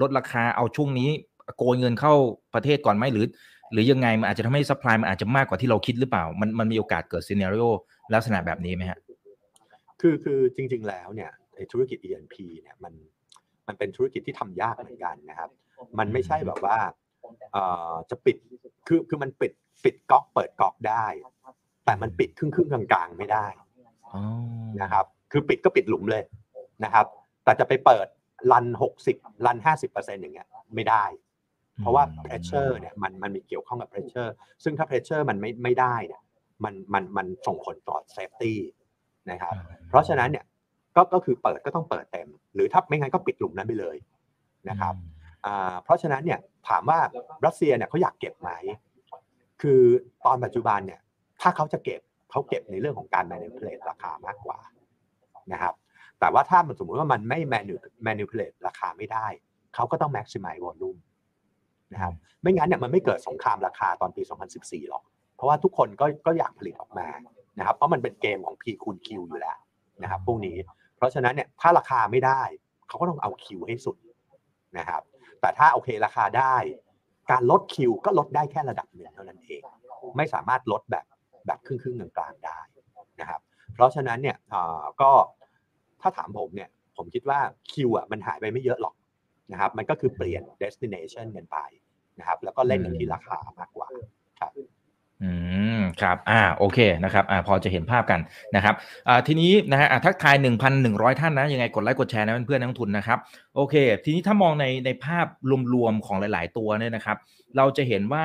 [0.00, 1.10] ลดราคาเอาช่วงนี้
[1.58, 2.14] โกยเงินเข้า
[2.54, 3.26] ประเทศก่อนไหมหรือ
[3.72, 7.68] หรือยังไงมันอาจจะทำให้ supply มันอาจจะมากกว่าที่เราคิดหรือเปล่า มันมันมีโอกาสเกิด scenario
[8.14, 8.98] ลักษณะแบบนี้ไหมฮะ
[10.06, 12.92] คือคือจริง ๆ แล้วเนี่ยไอ้ธุรกิจ E&P เนี่ยมัน
[13.66, 15.50] มันเป็นธุรกิจที่ทำยากเหมือนกันนะครับ
[15.98, 16.76] มันไม่ใช่แบบว่า
[17.52, 18.36] เอ่อจะปิด
[18.86, 19.52] คือคือมันปิด
[19.84, 21.06] ปิดก๊อกเปิดก๊อกได้
[21.84, 23.46] แต่มันปิดครึ่งครึ่งๆกลางๆ ไม่ได้
[24.12, 24.20] อ๋อ
[24.82, 26.22] นะครับ คือปิดก็ปิดหลุมเลย
[26.84, 27.06] นะครับ
[27.44, 28.06] แต่จะไปเปิด
[28.52, 31.04] รันหกสิบรันห้าสิบเปอร์เซ็นต์อย่างเงี้ยไม่ได้
[31.80, 34.30] เพราะว่า pressure เนี่ยมันมันมีเกี่ยวข้องกับ pressure
[34.64, 36.22] ซึ่งถ้า pressure มันไม่ไม่ได้เนี่ย
[36.64, 38.54] มันมันมันส่งผลต่อ safety
[39.30, 39.54] นะครับ
[39.88, 40.44] เพราะฉะนั้นเนี่ย
[40.96, 43.96] ก็ก็คือเปิดก็ต้องเปิดเต็ม หรือถ้าไม่งั้นก็ปิดหลุมนั้นไปเลย
[44.68, 44.94] นะครับ
[45.46, 46.98] อ่าเพราะฉะนั้นเนี่ยถามว่า
[47.46, 48.50] รัสเซียเนี่ยเขาอยากเก็บไหม
[49.62, 49.80] คือ
[50.24, 51.00] ตอนปัจจุบันเนี่ย
[51.40, 54.58] ถ้าเขาจะเก็บเขาเก็บในเรื่องของการ manipulate ราคามากกว่า
[55.52, 55.74] นะครับ
[56.20, 59.26] แต่ว่าถ้ามันสมมติว่ามันไม่ manu- manipulate ราคาไม่ได้
[59.74, 60.98] เขาก็ต้อง maximize volume
[61.92, 64.22] นะครับไม่งั้นเนี่ยมันไม่เกิดสงครามราคาตอนปี
[64.56, 65.02] 2014 หรอก
[65.36, 67.06] เพราะว่าทุกคนก็ก็อยากผลิตออกมา
[67.58, 69.58] นะครับเพราะมันเป็นเกมของ P คูณ Q อยู่แล้ว
[70.02, 70.56] นะครับพวกนี้
[70.96, 72.42] เพราะฉะนั้นเนี่ยถ้าราคาไม่ได้
[72.88, 73.96] เขาก็ต้องเอาคิวให้สุด
[74.78, 75.02] นะครับ
[75.40, 76.56] แต่ถ้าโอเคราคาได้
[77.30, 79.62] การลดคิวก็ลดได้แค่ระดับหนึ่งเท่านั้นเอง
[80.16, 81.04] ไม่สามารถลดแบบ
[81.46, 82.58] แบบครึ่งครึ่งกลางๆได้
[83.20, 83.40] นะครับ
[83.74, 85.10] เพราะฉะนั้นเนี่ยอ่อก็
[86.00, 87.38] ถ้าถามผมเนี่ยผมคิดว่า
[87.72, 88.94] คิวอะมันหายไปไม่เยอะหรอก
[89.52, 91.58] นะครับ มันก็คือเปลี่ยน destination กันไป
[92.18, 93.88] นะครับ แล้วก็เล่นกันที่ราคามากกว่า
[94.40, 94.52] ครับ
[95.22, 95.30] อื
[95.78, 98.20] มครับอ่าโอเคนะครับอ่าพอจะเห็นภาพกัน
[98.56, 98.74] นะครับ
[99.08, 103.18] อ่าทีนี้นะฮะทักทาย 1,100 ท่านนะยังไงกดไลค์กดแชร์นะเพื่อนๆนักลงทุนนะครับ
[103.56, 103.74] โอเค
[104.04, 105.26] ทีนี้ถ้ามองในในภาพ
[105.74, 107.16] รวมๆของหลาย ๆ ตัวเนี่ยนะครับ
[107.56, 108.24] เราจะเห็นว่า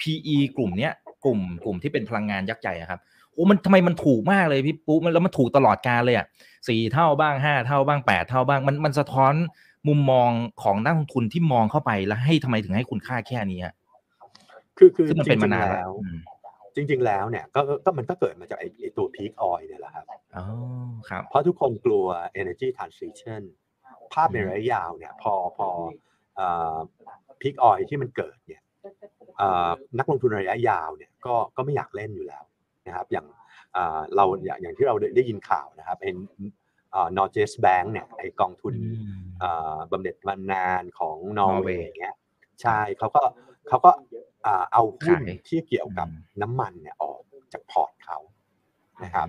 [0.00, 0.92] PE กลุ่มเนี้ย
[1.24, 3.00] กลุ่มกลุ่มที่เป็นพลังงานยักษ์ใหญ่ครับ
[3.32, 6.26] โอ้มันทำไมมันถูกมากเลยพี่ปุ๊มันแล้วมันถูกตลอดการเลยอะ
[6.68, 9.34] สี่เท่าบ้างห้าเท่าบ้างแปดเท่าบ้างมันมันสะท้อน
[9.88, 10.30] มุมมอง
[10.62, 13.74] ของนักลงทุนที่มองเข้าไปแล้วให้ทำไมถึงให้คุณค่าแค่นี้ฮะ
[14.78, 16.18] คือคือซึ่งมันจเป็นริมางนานๆแล้แล้ววอืม
[16.74, 20.06] จริง ๆ แล้วเนี่ยก็ก็มันก็เกิดมาจากไอ้ไอ้ตัว peak oil เนี่ยแหละครับ
[20.36, 20.44] อ๋อ
[21.08, 22.06] ครับ เพราะทุกคนกลัว
[22.40, 23.42] energy transition
[24.12, 25.68] ภาพในอืมระยะยาวเนี่ย พอพอ
[26.36, 26.76] เอ่อ
[27.40, 28.62] peak oil ที่มันเกิดเนี่ย
[29.38, 32.44] เอ่อนักลงทุนระยะยาวเนี่ยก็ก็ไม่อยากเล่นอยู่แล้ว
[32.86, 33.26] นะครับ อย่าง
[33.72, 36.16] เอ่อเราอย่างอย่างที่เราได้ได้ยินข่าวนะครับเป็น
[36.92, 42.16] เอ่อ Norges Bank เนี่ยไอกองทุนอืมเอ่อบำเหน็จบำนาญของนอร์เว Norway ย์เงี้ย
[42.62, 43.22] ใช่เขาก็
[43.68, 44.04] เขาก็อ่า
[44.72, 47.20] เอาหุ้นขายที่เกี่ยวกับอืมน้ำมันเนี่ยออก
[47.52, 48.18] จากพอร์ตเขา
[49.04, 49.28] นะครับ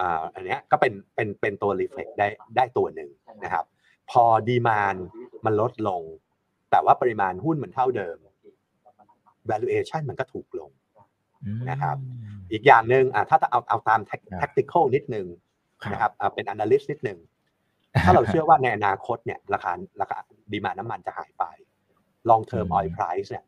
[0.00, 3.10] อ่าอันเนี้ยก็เป็นเป็นเป็นตัว reflect ได้ได้ตัวหนึ่ง
[3.44, 3.64] นะครับ
[4.10, 4.96] พอดีมาน
[5.44, 6.02] มันลดลง
[6.70, 8.16] แต่ว่าปริมาณหุ้นมันเท่าเดิม
[9.50, 10.70] valuation มันก็ถูกลง
[11.44, 11.96] อืมนะครับ
[12.52, 15.26] อีกอย่างหนึ่งอะถ้าเอาเอาตาม tac- ครับ tactical นิดนึง
[15.82, 17.18] ครับนะครับอะเป็น analyst นิดนึง
[18.04, 20.18] ถ้าเราเชื่อว่าในอนาคตเนี่ยราคาราคา
[20.52, 21.44] ดีมาน้ำมันจะหายไป
[22.30, 23.44] long term อืม oil price เนี่ย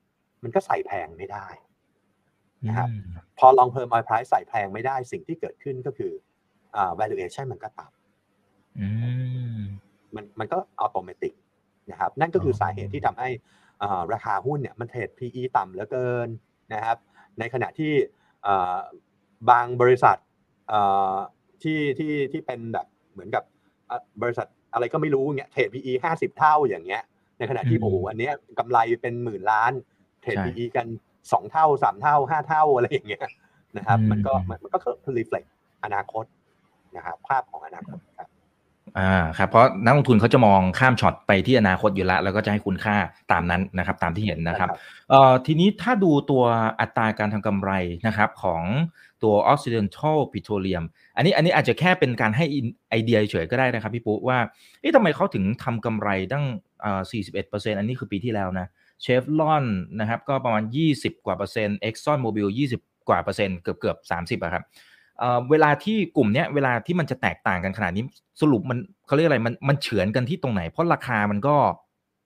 [0.46, 1.46] มันก็ใส่แพงไม่ได้
[2.68, 3.02] นะครับอืม
[3.38, 6.12] พอ long term oil price ใส่แพงไม่ได้สิ่งที่เกิดขึ้นก็คือ
[6.76, 7.86] อ่า valuation มันก็ต่
[8.78, 8.88] อื
[9.60, 11.30] มำมันมันก็อัตโนมัติ
[11.90, 13.28] นะครับ นั่นก็คือออสาเหตุที่ทำให้
[13.82, 16.28] อ่าราคาหุ้นเนี่ยมันเทรด PE ต่ำเหลือเกิน
[16.74, 16.96] นะครับ
[17.38, 17.92] ในขณะที่
[18.46, 18.78] อ่า
[19.50, 20.16] บางบริษัท
[20.72, 21.16] อ่า
[21.62, 23.44] ที่ที่ที่เป็นแบบเหมือนกับ
[23.90, 27.02] อะบริษัทอะไรก็ไม่รู้เงี้ยเทรด PE ห้าสิบเท่าอย่างเงี้ย
[27.38, 29.72] ในขณะที่อืมโอ้โหอันเนี้ยกำไรเป็นหมื่นล้าน
[30.26, 30.86] เทรดใช่ PE กัน
[31.32, 33.22] สองเท่าสามเท่าห้าเท่าอะไรอย่างเงี้ย
[33.76, 35.48] นะครับอืมมันก็มันมันก็คือ reflect
[35.84, 36.24] อนาคต
[36.96, 38.28] นะครับภาพของอนาคตครับ
[38.98, 42.96] อ่าครับเพราะนักลงทุนเขาจะมองข้ามช็อตไปที่อนาคตอยู่แล้วแล้วก็จะให้คุณค่า
[43.32, 46.44] ตามนั้นนะครับตามที่เห็นนะครับใช่ครับเอ่อทีนี้ถ้าดูตัว
[46.80, 47.70] อัตราการทำกำไร
[48.06, 48.62] นะครับของ
[49.22, 50.84] ตัว Occidental Petroleum
[51.16, 52.44] อันนี้อันนี้อาจจะแค่เป็นการให้
[52.90, 54.38] ไอเดียเฉยๆก็ได้นะครับพี่ปุ๊ว่า
[54.80, 56.44] เอ๊ะทำไมเขาถึงทำกำไรตั้ง
[56.82, 57.00] เอ่อ
[57.40, 58.66] 41%อันนี้คือปีที่แล้วนะ
[59.02, 59.66] เชฟลอน
[60.00, 64.64] นะครับก็ประมาณ 20 กว่าเปอร์เซ็นต์ Exxon Mobil 20กว่าเปอร์เซ็นต์เกือบเกือบ30อะครับ
[65.18, 68.04] เอ่อเวลาที่กลุ่มเนี้ยเวลาที่มันจะแตกต่างกันขนาดนี้
[68.40, 71.56] สรุปมันเขาเรียกอะไรมันมันเฉือนกันที่ตรงไหน เพราะราคามันก็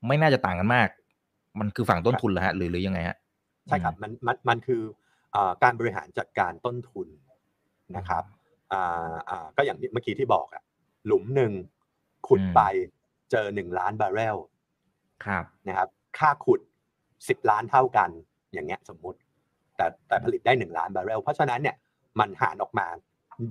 [0.06, 0.88] ไม่น่าจะต่างกันมาก
[1.61, 3.16] มันคือฝั่งต้นทุนเหรอฮะหรือหรือยังไงฮะ
[3.66, 4.83] ใช่ครับมันมันมันคือ
[5.35, 7.09] อ่าการบริหารจัดการต้นทุน
[7.96, 8.24] นะครับ
[8.72, 10.62] อ่าอ่าก็อย่างที่เมื่อกี้ที่บอกอะ
[11.06, 11.52] หลุมหนึ่ง
[12.28, 12.61] ขุดอืมไป
[13.30, 14.37] เจอหนึ่งล้านบาร์เรล
[15.24, 16.60] ครับนะครับ ค่าขุด
[17.28, 18.10] สิบล้านเท่ากัน
[18.52, 19.18] อย่างเงี้ยสมมุติ
[19.76, 21.76] แต่แต่ผลิตได้หนึ่งล้านบาร์เรล เพราะฉะนั้นเนี่ย
[22.20, 22.86] มันหารออกมา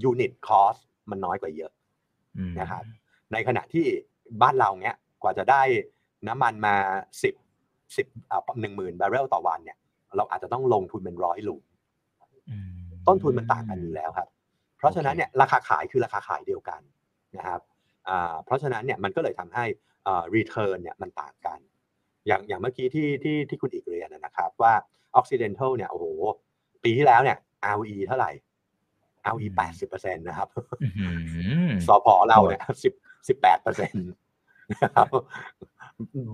[0.04, 0.76] unit cost
[1.10, 1.72] มันน้อยกว่าเยอะ
[2.38, 2.84] อืมนะครับ
[3.32, 3.86] ในขณะที่
[4.42, 5.62] บ้านเราเนี้ยกว่าจะได้
[6.28, 6.76] น้ำมันมา
[7.24, 7.36] สิบ
[7.98, 8.08] สิบ
[8.62, 9.78] หนึ่งหมื่นบาร์เรลต่อวันเนี่ย
[10.16, 11.62] เราอาจจะต้องลงทุนเป็นร้อยหลุม
[12.50, 12.70] อืม
[13.08, 14.28] ต้นทุนมันต่างกันอยู่แล้วครับ
[14.78, 16.82] เพราะฉะนั้นเนี่ยราคาขายคือราคาขายเดียวกัน
[17.38, 17.62] นะครับ
[18.08, 19.66] อ่าเพราะฉะนั้นเนี่ยมันก็เลยทำให้
[20.08, 21.60] อ่า return เนี่ยมันต่างกัน
[22.30, 24.74] อย่างอย่างเมื่อกี้ที่ที่ที่คุณอีกเรียนนะครับว่า
[25.20, 26.06] Occidental เนี่ยโอ้โห
[26.84, 27.38] ปีที่แล้วเนี่ย
[27.74, 28.32] ROE เท่าไหร่
[29.30, 30.48] ROE อืมแปดสิบเปอร์เซ็นต์นะครับ
[30.84, 31.08] อื้อหื
[31.66, 32.94] อสพเราเนี่ยสิบ
[33.28, 34.06] สิบแปดเปอร์เซ็นต์
[34.84, 35.08] นะครับ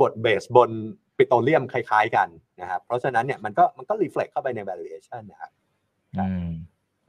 [0.02, 0.70] บทเบสบน
[1.18, 2.28] ปิโตรเลียมคล้ายๆกัน
[2.62, 5.52] นะครับ เพราะฉะนั้นเนี่ยมันก็มันก็ reflect เข้าไปใน valuation นะครับ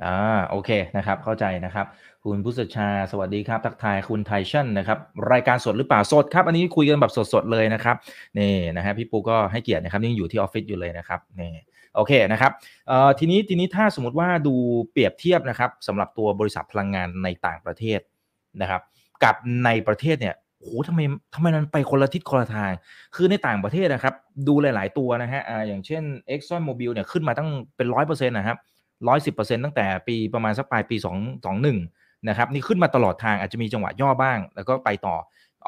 [0.05, 0.17] อ่า
[0.51, 1.87] โอเคนะครับเข้าใจนะครับ
[2.25, 4.99] คุณพุทธชาสวัสดีครับ ทักทายคุณไทชันนะครับ
[5.33, 7.97] รายการสดหรือเปล่าสดครับ อันนี้คุยกันแบบสดๆเลยนะครับ
[8.39, 11.63] นี่นะฮะพี่ปูก็ให้เกียรตินะครับยังอยู่ที่ออฟฟิศอยู่เลยนะครับนี่
[11.97, 12.53] โอเคนะครับ
[12.89, 14.55] เอ่อทีนี้ทีนี้ถ้าสมมติว่าดู
[14.91, 18.01] เปรียบเทียบนะครับสำหรับตัวบริษัทพลังงานในต่างประเทศ
[18.61, 18.81] นะครับ
[19.25, 21.01] กับในประเทศเนี่ยโอ้โหทำไม
[21.35, 22.73] ทำไมมันไปคนละทิศคนละทาง
[23.15, 24.15] คือในต่างประเทศนะครับ
[24.49, 26.03] ดูหลาย ๆ ตัวนะฮะอ่าอย่างเช่น
[26.35, 28.59] Exxon Mobil เนี่ยขึ้นมาตั้งเป็นร้อยเปอร์เซ็นต์นะครับ
[29.09, 31.79] ร้อยสิบเปอร์เซ็นต์ตั้งแต่ปีประมาณสักปลายปีสองสองหนึ่ง
[32.29, 35.17] นะครับนี่ขึ้นมาตลอดทางอาจจะมีจังหวะย่อบ้าง แล้วก็ไปต่อ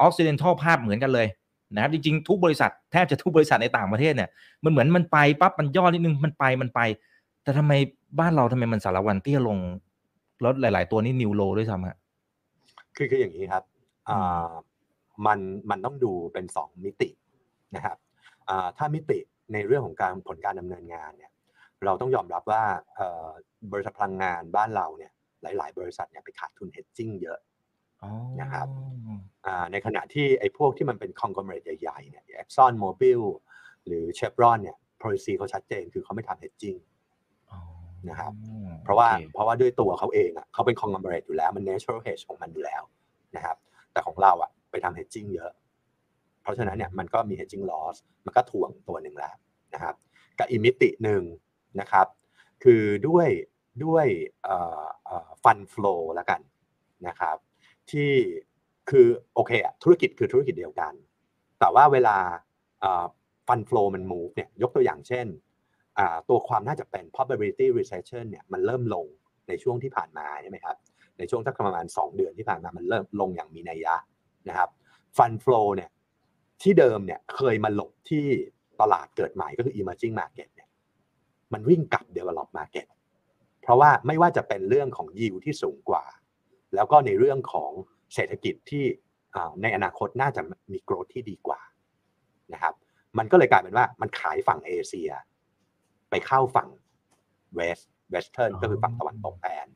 [0.05, 1.27] Occidental ภาพเหมือนกันเลย
[1.73, 4.29] นะครับจริงๆ ทุกบริษัทแทบจะทุกบริษัทในต่างประเทศเนี่ย
[4.63, 6.79] มันเหมือนมันไปปั๊บมันย่อนิดนึงมันไปมันไป
[7.43, 7.73] แต่ทำไม
[8.19, 9.57] บ้านเราทำไมมันสารวันเตี้ยลง
[10.41, 11.97] แล้วหลาย ๆ ตัวนี่นิวโลด้วยซ้ำฮะ
[12.95, 13.63] คือคืออย่างนี้ครับ
[14.09, 14.49] อ่า
[15.25, 15.39] มัน
[15.69, 17.09] มันต้องดูเป็น 2 มิติ
[17.75, 17.97] นะครับ
[18.49, 19.19] อ่าถ้ามิติ
[19.53, 21.28] ในเรื่องของการผลการดำเนินงานเนี่ย
[21.85, 22.63] เราต้องยอมรับว่า
[22.95, 23.27] เอ่อ
[23.71, 25.11] บริษัทพลังงานบ้านเราเนี่ย
[25.43, 27.39] หลาย ๆ บริษัทเนี่ยไปขาดทุน hedging เยอะ
[28.03, 28.11] อ๋อ
[28.41, 28.67] นะครับ
[29.45, 33.21] อ่าในขณะที่ไอ้พวกที่มันเป็น conglomerate ใหญ่ๆเนี่ย Exxon Mobil
[33.87, 36.79] หรือ Chevron เนี่ย policy เขาชัดเจนคือเขาไม่ทำ hedging
[37.51, 37.59] อ๋อ
[38.09, 38.31] นะครับ
[38.83, 42.83] เพราะว่าโอคเพราะว่าด้วยตัวเขาเองอะเขาเป็น conglomerate อยู่แล้วมัน natural hedge ของมันอยู่แล้ว
[43.35, 43.57] นะครับ
[43.91, 45.51] แต่ของเราอะไปทำ hedging เยอะ
[46.41, 49.35] เพราะฉะนั้นเนี่ยมันก็มี hedging loss มันก็ถ่วงตัวหนึ่งแล้ว
[49.73, 49.95] นะครับ
[50.39, 51.21] กับอีกมิติหนึ่ง
[51.79, 52.07] นะครับ
[52.63, 53.27] คือด้วย
[53.85, 54.07] ด้วย
[55.43, 56.41] ฟันฟลูแล้วกัน
[57.07, 57.37] นะครับ
[57.91, 58.11] ที่
[58.89, 59.51] คือโอเค
[59.83, 60.93] ธุรกิจคือธุรกิจเดียวกัน
[61.59, 62.17] แต่ว่าเวลา
[63.47, 65.27] ฟันฟลูมัน move เนี่ยยกตัวอย่างเช่น
[66.29, 69.05] ตัวความน่าจะเป็น probability recession เนี่ยมันเริ่มลง
[69.47, 70.77] ในช่วงที่ผ่านมาใช่ไหมครับ
[71.17, 73.95] ในช่วงสักประมาณ 2 เดือนที่ผ่านมามันเริ่มลงอย่างมีนัยยะ
[74.49, 74.69] นะครับ
[75.17, 75.89] ฟันฟลูเนี่ย
[76.61, 78.25] ที่เดิมเนี่ยเคยมาหลบที่
[78.81, 80.49] ตลาดเกิดใหม่ก็คือ emerging market
[81.53, 82.87] มันวิ่งกลับ develop market
[83.61, 86.03] เพราะว่าไม่ว่าจะเป็นเรื่องของ yield ที่สูงกว่า
[86.75, 87.71] แล้วก็ในเรื่องของ
[88.13, 88.85] เศรษฐกิจที่
[89.35, 91.59] อ่าในอนาคตน่าจะมี growth ที่ดีกว่า
[92.53, 92.73] นะครับ
[93.17, 95.11] มันก็เลยกลายเป็นว่ามันขายฝั่งเอเชีย
[96.09, 96.69] ไปเข้าฝั่ง
[97.55, 97.79] เวส
[98.11, 99.67] เวสเทิร์นก็คือฝั่งตะวันตกแทน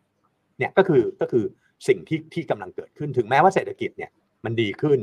[0.58, 1.46] เนี่ยก็คือก็คือ
[1.88, 4.12] สิ่งที่ที่กำลังเกิดขึ้นถึงแม้ว่าเศรษฐกิจเนี่ย
[4.46, 5.00] มันดีขึ้น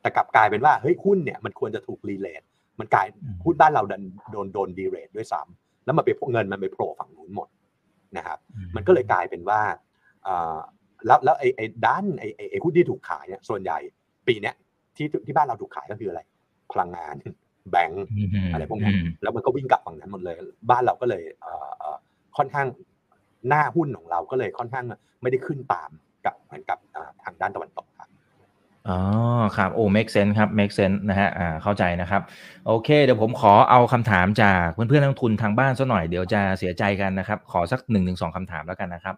[0.00, 2.42] แต่กลับกลายเป็นว่าเฮ้ยหุ้นเนี่ยมันควรจะถูกรีเลท
[2.80, 7.48] มันกลายอืมหุ้นบ้านเราโดนโดนโดนดีเรทด้วยซ้ำ แล้วมันไปเงินมันไปโผล่ฝั่งนู้นหมด
[8.16, 8.38] นะครับ
[8.76, 9.60] มันก็เลยกลายเป็นว่า
[10.26, 10.56] อ่า
[11.06, 13.78] แล้วแล้วไอ้ไอ้ด้านไอ้ไอ้ไอ้หุ้นที่ถูกขายเนี่ยส่วนใหญ่
[14.26, 14.54] ปีเนี้ย
[14.96, 16.20] ที่ที่บ้านเราถูกขายก็คืออะไร
[16.72, 17.14] พลังงาน
[17.70, 20.36] แบงก์มอะไรพวกนั้นมแล้วมันก็วิ่งกลับฝั่งนั้นหมดเลย
[20.70, 21.96] บ้านเราก็เลยเอ่อเอ่อ
[22.36, 22.66] ค่อนข้าง
[23.48, 24.84] หน้าหุ้นของเราก็เลยค่อนข้าง
[25.22, 25.90] ไม่ได้ขึ้นตาม
[26.24, 27.87] กับเหมือนกับอ่าทางด้านตะวันตกครับ
[28.90, 29.00] อ๋อ
[29.56, 32.22] ครับโอ้ make sense ครับ make sense นะฮะอ่าเข้าใจนะครับ
[32.66, 39.14] โอเค เดี๋ยวผมขอเอาคำถามจากเพื่อนๆนักลงทุนทางบ้านซะหน่อยเดี๋ยวจะเสียใจกันนะครับ ขอสักหนึ่งถึงสองคำถามแล้วกันนะครับ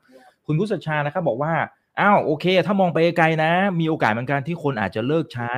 [0.46, 1.52] คุณพุทธชานะครับบอกว่า
[2.00, 5.52] อ้าวโอเค ถ้ามองไปไกลๆนะ มีโอกาสเหมือนกันที่คนอาจจะเลิกใช้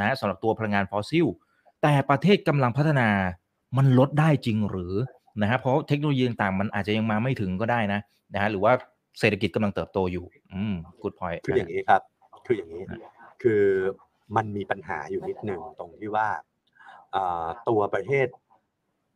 [0.00, 1.26] นะสำหรับตัวพลังงานฟอสซิล
[1.82, 3.08] แต่ประเทศกำลังพัฒนา
[3.76, 4.94] มันลดได้จริงหรือ
[5.42, 8.00] นะฮะเพราะเทคโนโลยีต่างๆมันอาจจะยังมาไม่ถึงก็ได้นะ
[8.34, 8.72] นะฮะหรือว่า
[9.20, 12.02] เศรษฐกิจกำลังเติบโตอยู่ อืม good point คืออย่างนี้ครับ
[12.46, 12.82] คืออย่างนี้
[13.42, 13.64] คือ
[14.36, 16.28] มันมีปัญหาอยู่นิดหนึ่งตรงที่ว่า
[17.14, 18.26] อ่าตัวประเทศ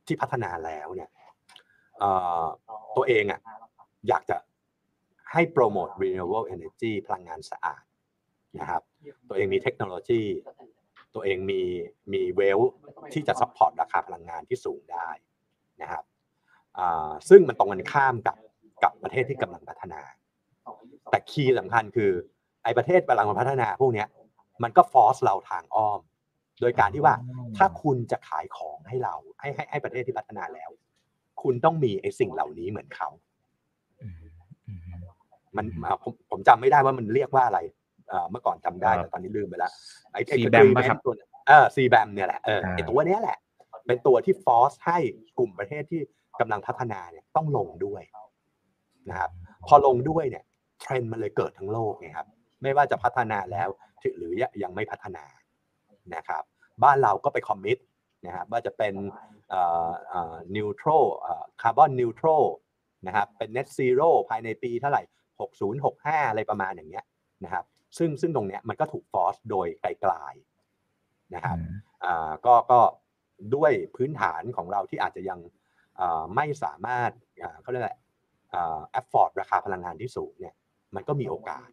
[0.07, 1.11] ที่พัฒนาแล้วเนี่ย
[2.03, 2.45] อ่า
[2.97, 3.41] ตัวเองอะ
[4.09, 4.37] อยากจะ
[5.33, 7.83] ให้โปรโมท renewable energy พลังงานสะอาด
[8.59, 8.83] นะครับ
[9.29, 10.23] ตัวเองมีเทคโนโลยี
[11.15, 11.63] ตัวเองมี
[12.13, 12.59] มี wealth
[13.13, 15.09] ที่จะ support ราคาพลังงานที่สูงได้
[15.83, 16.05] นะครับ
[16.79, 18.37] อ่าซึ่งมันตรงกันข้ามกับ
[18.85, 20.01] กับประเทศที่กำลังพัฒนา
[21.11, 22.13] แต่ key สำคัญคือ
[22.64, 24.09] ไอ้ประเทศกำลังพัฒนาพวกเนี้ย
[24.62, 26.01] มันก็ force เราทางอ้อม
[26.61, 27.14] โดยการที่ว่า
[27.57, 30.70] ถ้าคุณจะขายของให้เราให้ให้ให้ประเทศที่พัฒนาแล้ว
[31.42, 33.09] คุณต้องมีไอ้สิ่งเหล่านี้เหมือนเขา
[34.03, 34.16] อืม
[34.68, 34.81] อืม
[35.57, 37.59] มันอ่าผมผมจำไม่ได้ว่ามันเรียกว่าอะไร
[38.09, 39.72] เอ่อเมื่อก่อนจำได้ครับแต่ตอนนี้ลืมไปแล้ว
[40.12, 43.38] ไอ้ไอ้ CBAM agreement ปะครับตัวเนี่ยเออ CBAM เนี่ยแหละเออไอ้อ่าตัวเนี้ยแหละ
[43.87, 44.98] เป็นตัวที่ force ให้
[45.38, 46.01] กลุ่มประเทศที่
[46.40, 48.03] กำลังพัฒนาเนี่ยต้องลงด้วย
[49.11, 49.31] นะครับ
[49.68, 50.44] พอลงด้วยเนี่ย
[50.81, 52.29] เทรนด์มันเลยเกิดทั้งโลกไงครับ
[52.62, 53.68] ไม่ว่าจะพัฒนาแล้ว
[54.18, 55.25] หรือยังไม่พัฒนา
[56.14, 56.42] นะครับ
[56.83, 57.79] บ้านเราก็ไป commit
[58.27, 58.94] นะครับว่าจะเป็น
[60.57, 60.88] neutral
[61.62, 62.29] carbon neutral
[63.07, 65.03] นะครับเป็น net zero ภายในปีเท่าไหร่
[65.66, 67.05] 6065 อะไรประมาณอย่างเงี้ย
[67.44, 67.64] นะครับ
[67.98, 71.59] ซึ่งซึ่งตรงเนี้ยมันก็ถูกฟอร์สโดยไกลๆนะครับ
[72.05, 72.81] อ่าก็ก็
[73.55, 75.38] ด้วยพื้นฐานของเราที่อาจจะยัง
[76.01, 77.11] อ่าไม่สามารถ
[77.42, 77.94] อ่าเขาเรียกอะไร
[78.55, 80.55] อ่า afford ราคาพลังงานที่สูงเนี่ย
[80.94, 81.68] มันก็มีโอกาส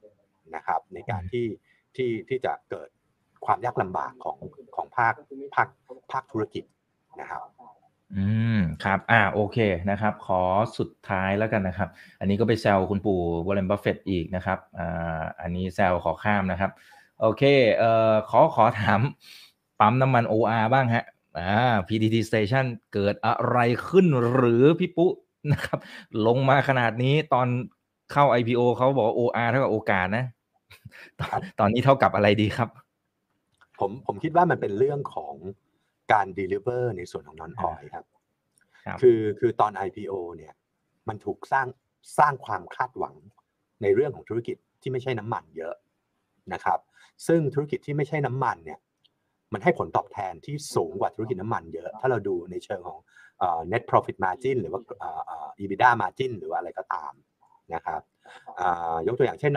[0.55, 1.47] นะครับในการที่
[1.95, 2.89] ที่ที่จะเกิด
[3.45, 4.37] ความยากลำบากของ
[4.75, 5.13] ของภาค
[5.55, 5.67] ภาค
[6.11, 6.63] ภาคธุรกิจ
[7.21, 7.41] นะครับ
[8.15, 8.25] อื
[8.57, 9.57] มครับอ่าโอเค
[9.91, 10.41] นะครับ ขอ
[10.77, 16.71] สุดท้ายแล้วกันนะครับ อันนี้ก็ไปแซวคุณปู่วอร์เรนบัฟเฟตอีกนะครับอ่าอันนี้แซวขอข้ามนะครับ
[17.21, 17.43] โอเค
[17.77, 19.01] เอ่อขอขอถาม
[19.79, 21.05] ปั๊มน้ำมัน OR บ้างฮะ
[21.39, 23.57] อ่า PTT Station เกิดอะไร
[23.87, 25.11] ขึ้นหรือพี่ปุ๊
[25.51, 25.79] นะครับ
[26.27, 27.47] ลงมาขนาดนี้ตอน
[28.11, 30.25] เข้า IPO เขาบอกว่า OR เท่ากับโอกาสนะ
[31.19, 32.69] ตอนตอนนี้เท่ากับอะไรดีครับ
[33.79, 35.33] ผมผมคิดว่ามันเป็นเรื่องของ
[36.13, 38.05] การ deliver ในส่วนของ non oil ครับ
[38.85, 40.53] ครับ คือคือตอน IPO เนี่ย
[41.07, 41.67] มันถูกสร้าง
[42.17, 43.15] สร้างความคาดหวัง
[43.81, 45.75] ในเรื่องของธุรกิจที่ไม่ใช่น้ำมันเยอะ
[46.53, 46.79] นะครับ
[47.27, 48.79] ซึ่งธุรกิจที่ไม่ใช่น้ำมันเนี่ย
[49.53, 52.99] มันให้ผลตอบแทนที่สูงกว่าธุรกิจน้ำมันเยอะ ถ้าเราดูในเชิงของ
[53.39, 57.13] เอ่อ net profit margin หรือว่าเอ่อเอ่อ EBITDA margin หรือว่าอะไรก็ตาม
[57.73, 58.01] นะครับ
[59.07, 59.51] ยกตัวอย่างเช่น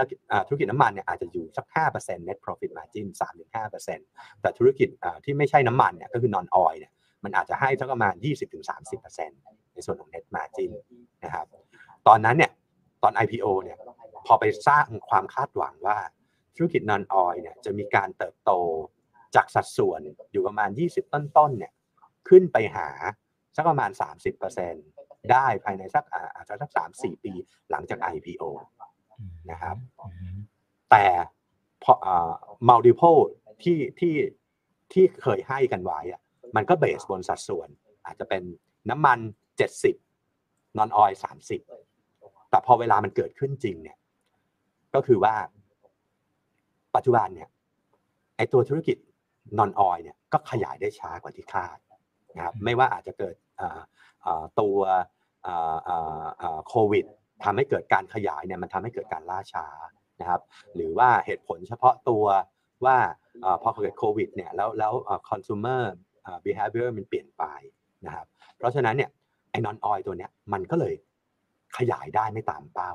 [0.49, 3.07] ธุรกิจน้ำมันเนี่ยอาจจะอยู่สัก 5% net profit margin
[3.61, 4.89] 3-5%แต่ธุรกิจ
[5.25, 6.93] ที่ไม่ใช่น้ำมันเนี่ยก็คือ non oil เนี่ย
[7.25, 8.15] มันอาจจะให้สักประมาณ
[8.95, 10.71] 20-30%ในส่วนของ net margin
[11.25, 11.47] นะครับ
[12.09, 12.51] ตอนนั้นเนี่ย
[13.03, 13.79] ตอน IPO เนี่ย
[14.27, 15.99] พอไปสร้างความคาดหวังว่า
[16.57, 18.53] ธุรกิจ non oil เนี่ยจะมีการเติบโต
[19.35, 20.01] จากสัดส่วน
[20.33, 21.73] อยู่ประมาณ 20 ต้นๆเนี่ย
[22.29, 22.89] ขึ้นไปหา
[23.57, 23.91] สักประมาณ
[24.51, 25.02] 30%
[25.33, 26.05] ได้ภายในสัก
[26.35, 27.33] อาจจะสัก3-4ปี
[27.71, 28.43] หลังจาก IPO
[29.51, 29.77] นะครับ
[30.91, 31.05] แต่
[31.85, 31.93] พอ
[32.69, 33.21] multiple
[33.63, 34.15] ที่ที่
[34.93, 36.21] ที่เคยให้กันไว้อะ
[36.57, 37.69] มันก็เบสบนสัดส่วน
[38.07, 38.43] อาจจะเป็น
[38.91, 39.19] น้ำมัน
[39.99, 41.15] 70 non oil
[41.83, 43.99] 30 แต่พอเวลามันเกิดขึ้นจริงเนี่ย
[44.95, 45.35] ก็คือว่า
[46.95, 47.49] ปัจจุบันเนี่ย
[48.37, 48.97] ไอตัวธุรกิจ
[49.59, 51.79] non oil เนี่ยก็ขยายได้ช้ากว่าที่คาด
[52.37, 53.35] นะครับไม่ว่าอาจจะเกิด
[54.61, 54.79] ตัว
[56.69, 57.05] โควิด
[57.45, 59.67] ทำให้เกิดการขยายเนี่ยมันทำให้เกิดการล่าช้า
[60.21, 60.41] นะครับ
[60.75, 62.25] หรือว่าเหตุผลเฉพาะตัว
[62.85, 62.97] ว่า
[63.63, 64.93] พอเกิดโควิดเนี่ยแล้วแล้ว
[65.29, 65.83] consumer
[66.45, 67.45] behavior มันเปลี่ยนไป
[68.07, 68.27] นะครับ
[68.59, 69.11] เพราะฉะนั้นเนี่ย
[69.51, 70.95] ไอ้นอนออยตัวเนี้ยมันก็เลย
[71.79, 72.93] ขยายได้ไม่ตามเป้า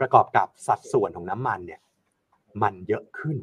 [0.00, 1.80] ประกอบกับสัดส่วนของน้ำมันเนี่ย
[2.62, 3.38] มันเยอะขึ้น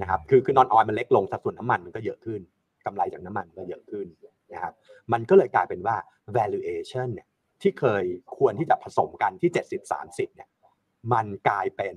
[0.00, 2.40] นะครับคือคือนอนออยมันเล็กลงสัดส่วนน้ำมันมันก็เยอะขึ้น
[2.86, 4.06] กำไรจากน้ำมันก็เยอะขึ้น
[4.52, 4.74] นะครับ
[5.12, 5.96] มันก็เลยกลายเป็นว่า
[6.36, 7.28] valuation เนี่ย
[7.62, 8.04] ที่เคย
[8.36, 9.50] ควรที่จะผสมกันที่
[9.92, 10.48] 70-30เนี่ย
[11.12, 11.96] มันกลายเป็น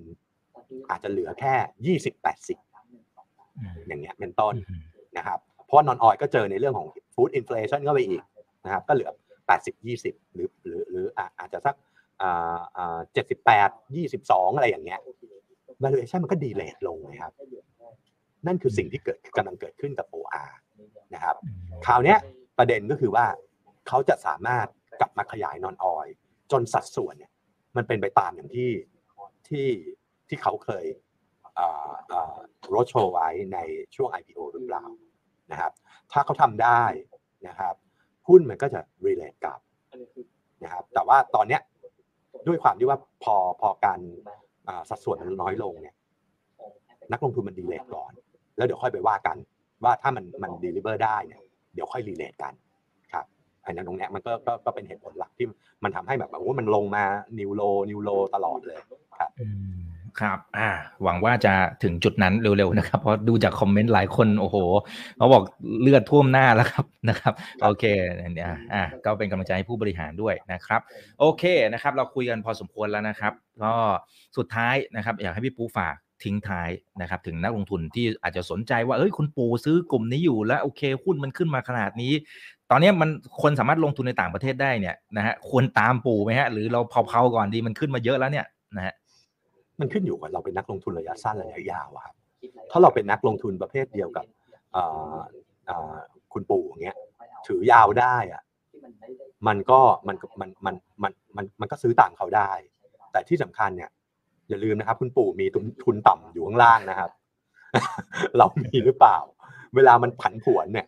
[0.89, 4.55] อาจจะเหลือแค่ 20-80 อย่างเงี้ยเป็นต้น
[5.17, 8.23] นะครับเพราะนอนออยก็เจอในเรื่องของ food inflation เข้าไปอีก
[8.65, 9.11] นะครับก็เหลือ
[9.71, 11.05] 80-20 หรือหรือหรือ
[11.39, 11.75] อาจจะสัก
[13.13, 14.99] เจ็ดสิบแปดยี่สิบสองอะไรอย่างเงี้ย
[15.83, 17.33] valuation มันก็ดีเลทลงนะครับ
[18.47, 20.51] นั่นคือสิ่งที่เกิดกำลังเกิดขึ้นกับ OR
[21.13, 21.35] นะครับ
[21.85, 22.15] คราวนี้
[22.57, 23.25] ประเด็นก็คือว่า
[23.87, 24.67] เขาจะสามารถ
[24.99, 26.07] กลับมาขยายนอนออย
[26.51, 27.31] จนสัดส่วนเนี่ย
[27.75, 28.71] มันเป็นไปตามอย่างที่
[29.47, 29.67] ที่
[30.27, 30.85] ที่เขาเคย
[32.75, 33.57] รถโชว์ไว้ใน
[33.95, 34.85] ช่วง IPO หรือเปล่า
[35.51, 35.71] นะครับ
[36.11, 36.83] ถ้าเขาทำได้
[37.47, 37.75] นะครับ
[38.27, 39.59] หุ้นมันก็จะ rerate กับ
[40.63, 41.61] นะครับ แต่ว่าตอนเนี้ย
[42.47, 43.99] ด้วยความที่ว่าพอพอการ
[44.89, 45.95] สัดส่วนมันน้อยลงเนี่ย
[47.11, 48.11] นักลงทุนมัน derate ก่อน
[48.59, 49.37] แล้วเดี๋ยวค่อยไปว่ากัน
[49.83, 51.41] ว่าถ้ามันมัน deliver ได้เนี่ย
[51.73, 52.53] เดี๋ยวค่อย rerate กัน
[53.13, 53.25] ครับ
[53.65, 55.47] อันนั้นตรงนี้มันก็ก็ก็เป็นเหตุผลหลักที่
[55.83, 57.03] มันทำให้แบบว่ามันลงมา
[57.39, 58.79] new low new low ตลอดเลย
[59.17, 59.31] ครับ
[60.19, 60.69] ครับ อ่า
[61.03, 64.57] หวังว่าจะถึงจุดนั้นเร็วๆนะครับ เพราะดูจากคอมเมนต์หลายคน โอ้โห
[65.17, 65.43] เขาบอก
[65.81, 67.83] เลือดท่วมหน้าแล้วครับ นะครับ โอเค
[68.33, 70.81] เนี่ยอ่า ก็เป็นกำลังใจให้ผู้บริหารด้วยนะครับ
[71.19, 71.43] โอเค
[71.73, 73.73] นะครับ เราคุยกันพอสมควรแล้วนะครับ ก็
[74.37, 76.69] สุดท้ายนะครับ อยากให้พี่ปูฝาก ทิ้งท้าย
[77.01, 82.13] นะครับถึงนักลงทุนที่อาจจะสนใจว่าเอ้ยคุณปูซื้อกลุ่มนี้อยู่แล้วโอเคหุ้นมันขึ้นมาขนาดนี้
[82.71, 83.09] ตอนนี้มัน
[83.41, 88.45] คนสามารถลงทุนในต่างประเทศได้เนี่ยนะฮะควรตามปูไหมฮะหรือเราเผาๆก่อนดีมันขึ้นมาเยอะแล้วเนี่ย
[88.77, 88.93] นะฮะ
[89.79, 92.15] มันขึ้นอยู่กับเราเป็นนักลงทุนระยะสั้นระยะยาวครับ
[92.71, 94.25] ถ้าเราเป็นนักลงทุนประเภทเดียวกับ
[96.33, 96.97] คุณปู่อย่างเงี้ย
[97.47, 98.41] ถือยาวได้อะ
[99.47, 102.49] มันก็มันมันมันมันมันมันก็ซื้อต่างเขาได้
[103.11, 103.89] แต่ที่สำคัญเนี่ย
[104.49, 105.45] อย่าลืมนะครับ คุณปู่มี
[105.83, 107.11] ทุนต่ำอยู่ข้างล่างนะครับ
[108.37, 109.17] เรามีหรือเปล่า
[109.75, 110.87] เวลามันผันผวนเนี่ย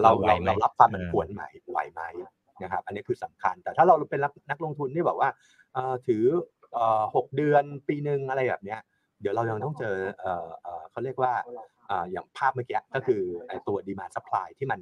[0.00, 2.02] เราเราเรารับความผันผวนไหมไหวไหม
[2.62, 5.30] นะครับ อันนี้คือสำคัญ แต่ถ้าเราเป็นนักลงทุนที่บอกว่า
[6.06, 6.24] ถือ
[7.14, 8.80] หกเดือนปีหนึ่งอะไรแบบเนี้ย
[9.20, 9.96] เดี๋ยวเรายังต้องเจอ
[10.90, 11.32] เขาเรียกว่า
[12.12, 14.80] อย่างภาพเมื่อกี้ก็คือไอ้ตัว demand supply ที่มัน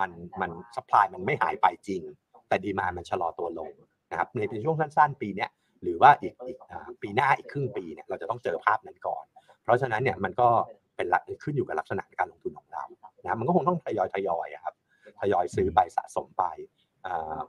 [0.00, 0.10] มัน
[0.40, 2.02] มัน supply มันไม่หายไปจริง
[2.48, 3.72] แต่ demand มันชะลอตัวลง
[4.10, 5.46] นะครับในเป็นช่วงสั้นๆ ปีนี้
[5.82, 6.58] หรือว่าอีกอีก
[7.02, 9.24] ปีหน้าอีกครึ่งปีเนี่ยเราจะต้องเจอภาพนั้นก่อน
[9.64, 10.48] เพราะฉะนั้นเนี่ยมันก็
[10.96, 11.06] เป็น
[11.42, 12.84] ขึ้นอยู่กับลักษณะการลงทุนของเรา
[13.24, 14.74] นะมันก็คงต้องทยอยทยอยครับ
[15.20, 16.44] ทยอยซื้อไปสะสมไป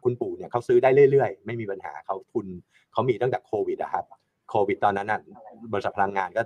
[0.03, 2.47] คุณปู่เนี่ยเขาซื้อได้เรื่อยๆ ไม่มีปัญหาเขาทุน
[2.93, 4.05] เขามีตั้งแต่โควิดนะครับ
[4.49, 5.19] โควิดตอนนั้นน่ะ
[5.73, 6.41] บริษัทพลังงานก็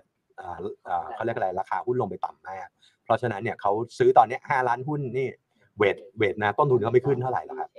[1.15, 2.67] เขาเรียกอะไรราคาหุ้นลงไปต่ำมาก
[3.03, 5.29] เพราะฉะนั้นเนี่ยเขาซื้อตอนนี้ห้าล้านหุ้นนี่
[5.77, 7.69] เวทเวทนะต้นทุนเขาไม่ขึ้นเท่าไหร่แล้วครับ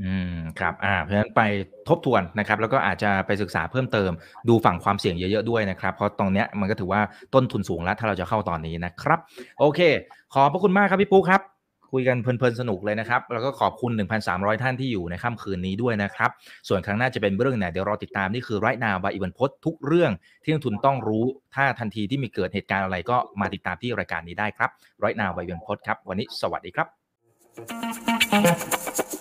[0.00, 1.42] อืมครับอ่าเพราะฉะนั้นไป
[1.88, 4.10] ทบทวนนะครับ แล้วก็อาจจะไปศึกษาเพิ่มเติม
[4.48, 7.00] ดูฝั่งความเสี่ยงเยอะๆด้วยนะครับ เพราะตรงเนี้ยมันก็ถือว่า
[7.34, 9.18] ต้นทุนสูงแล้ว ถ้าเราจะเข้าตอนนี้นะครับ
[9.60, 9.80] โอเค
[10.34, 11.42] ขอบพระคุณมากครับพี่ปุ๊ครับ
[11.92, 13.92] คุยกันเพลินๆสนุกเลยนะครับ แล้วก็ขอบคุณ
[14.26, 16.30] 1,300 ท่านที่อยู่ในค่ำคืนนี้ด้วยนะครับ
[16.68, 20.12] ส่วนครั้งหน้าจะเป็นเรื่องไหนเดี๋ยวรอติดตามนี่คือไรนาบายอีวันพศทุกเรื่อง
[20.42, 26.86] ที่นักทุนต้องรู้ถ้าทันทีที่มีเกิดเหตุการณ์อะไรก็มาติดตามที่รายการนี้ได้ครับไรนาบายอีวันพศครับวันนี้สวัสดีครับ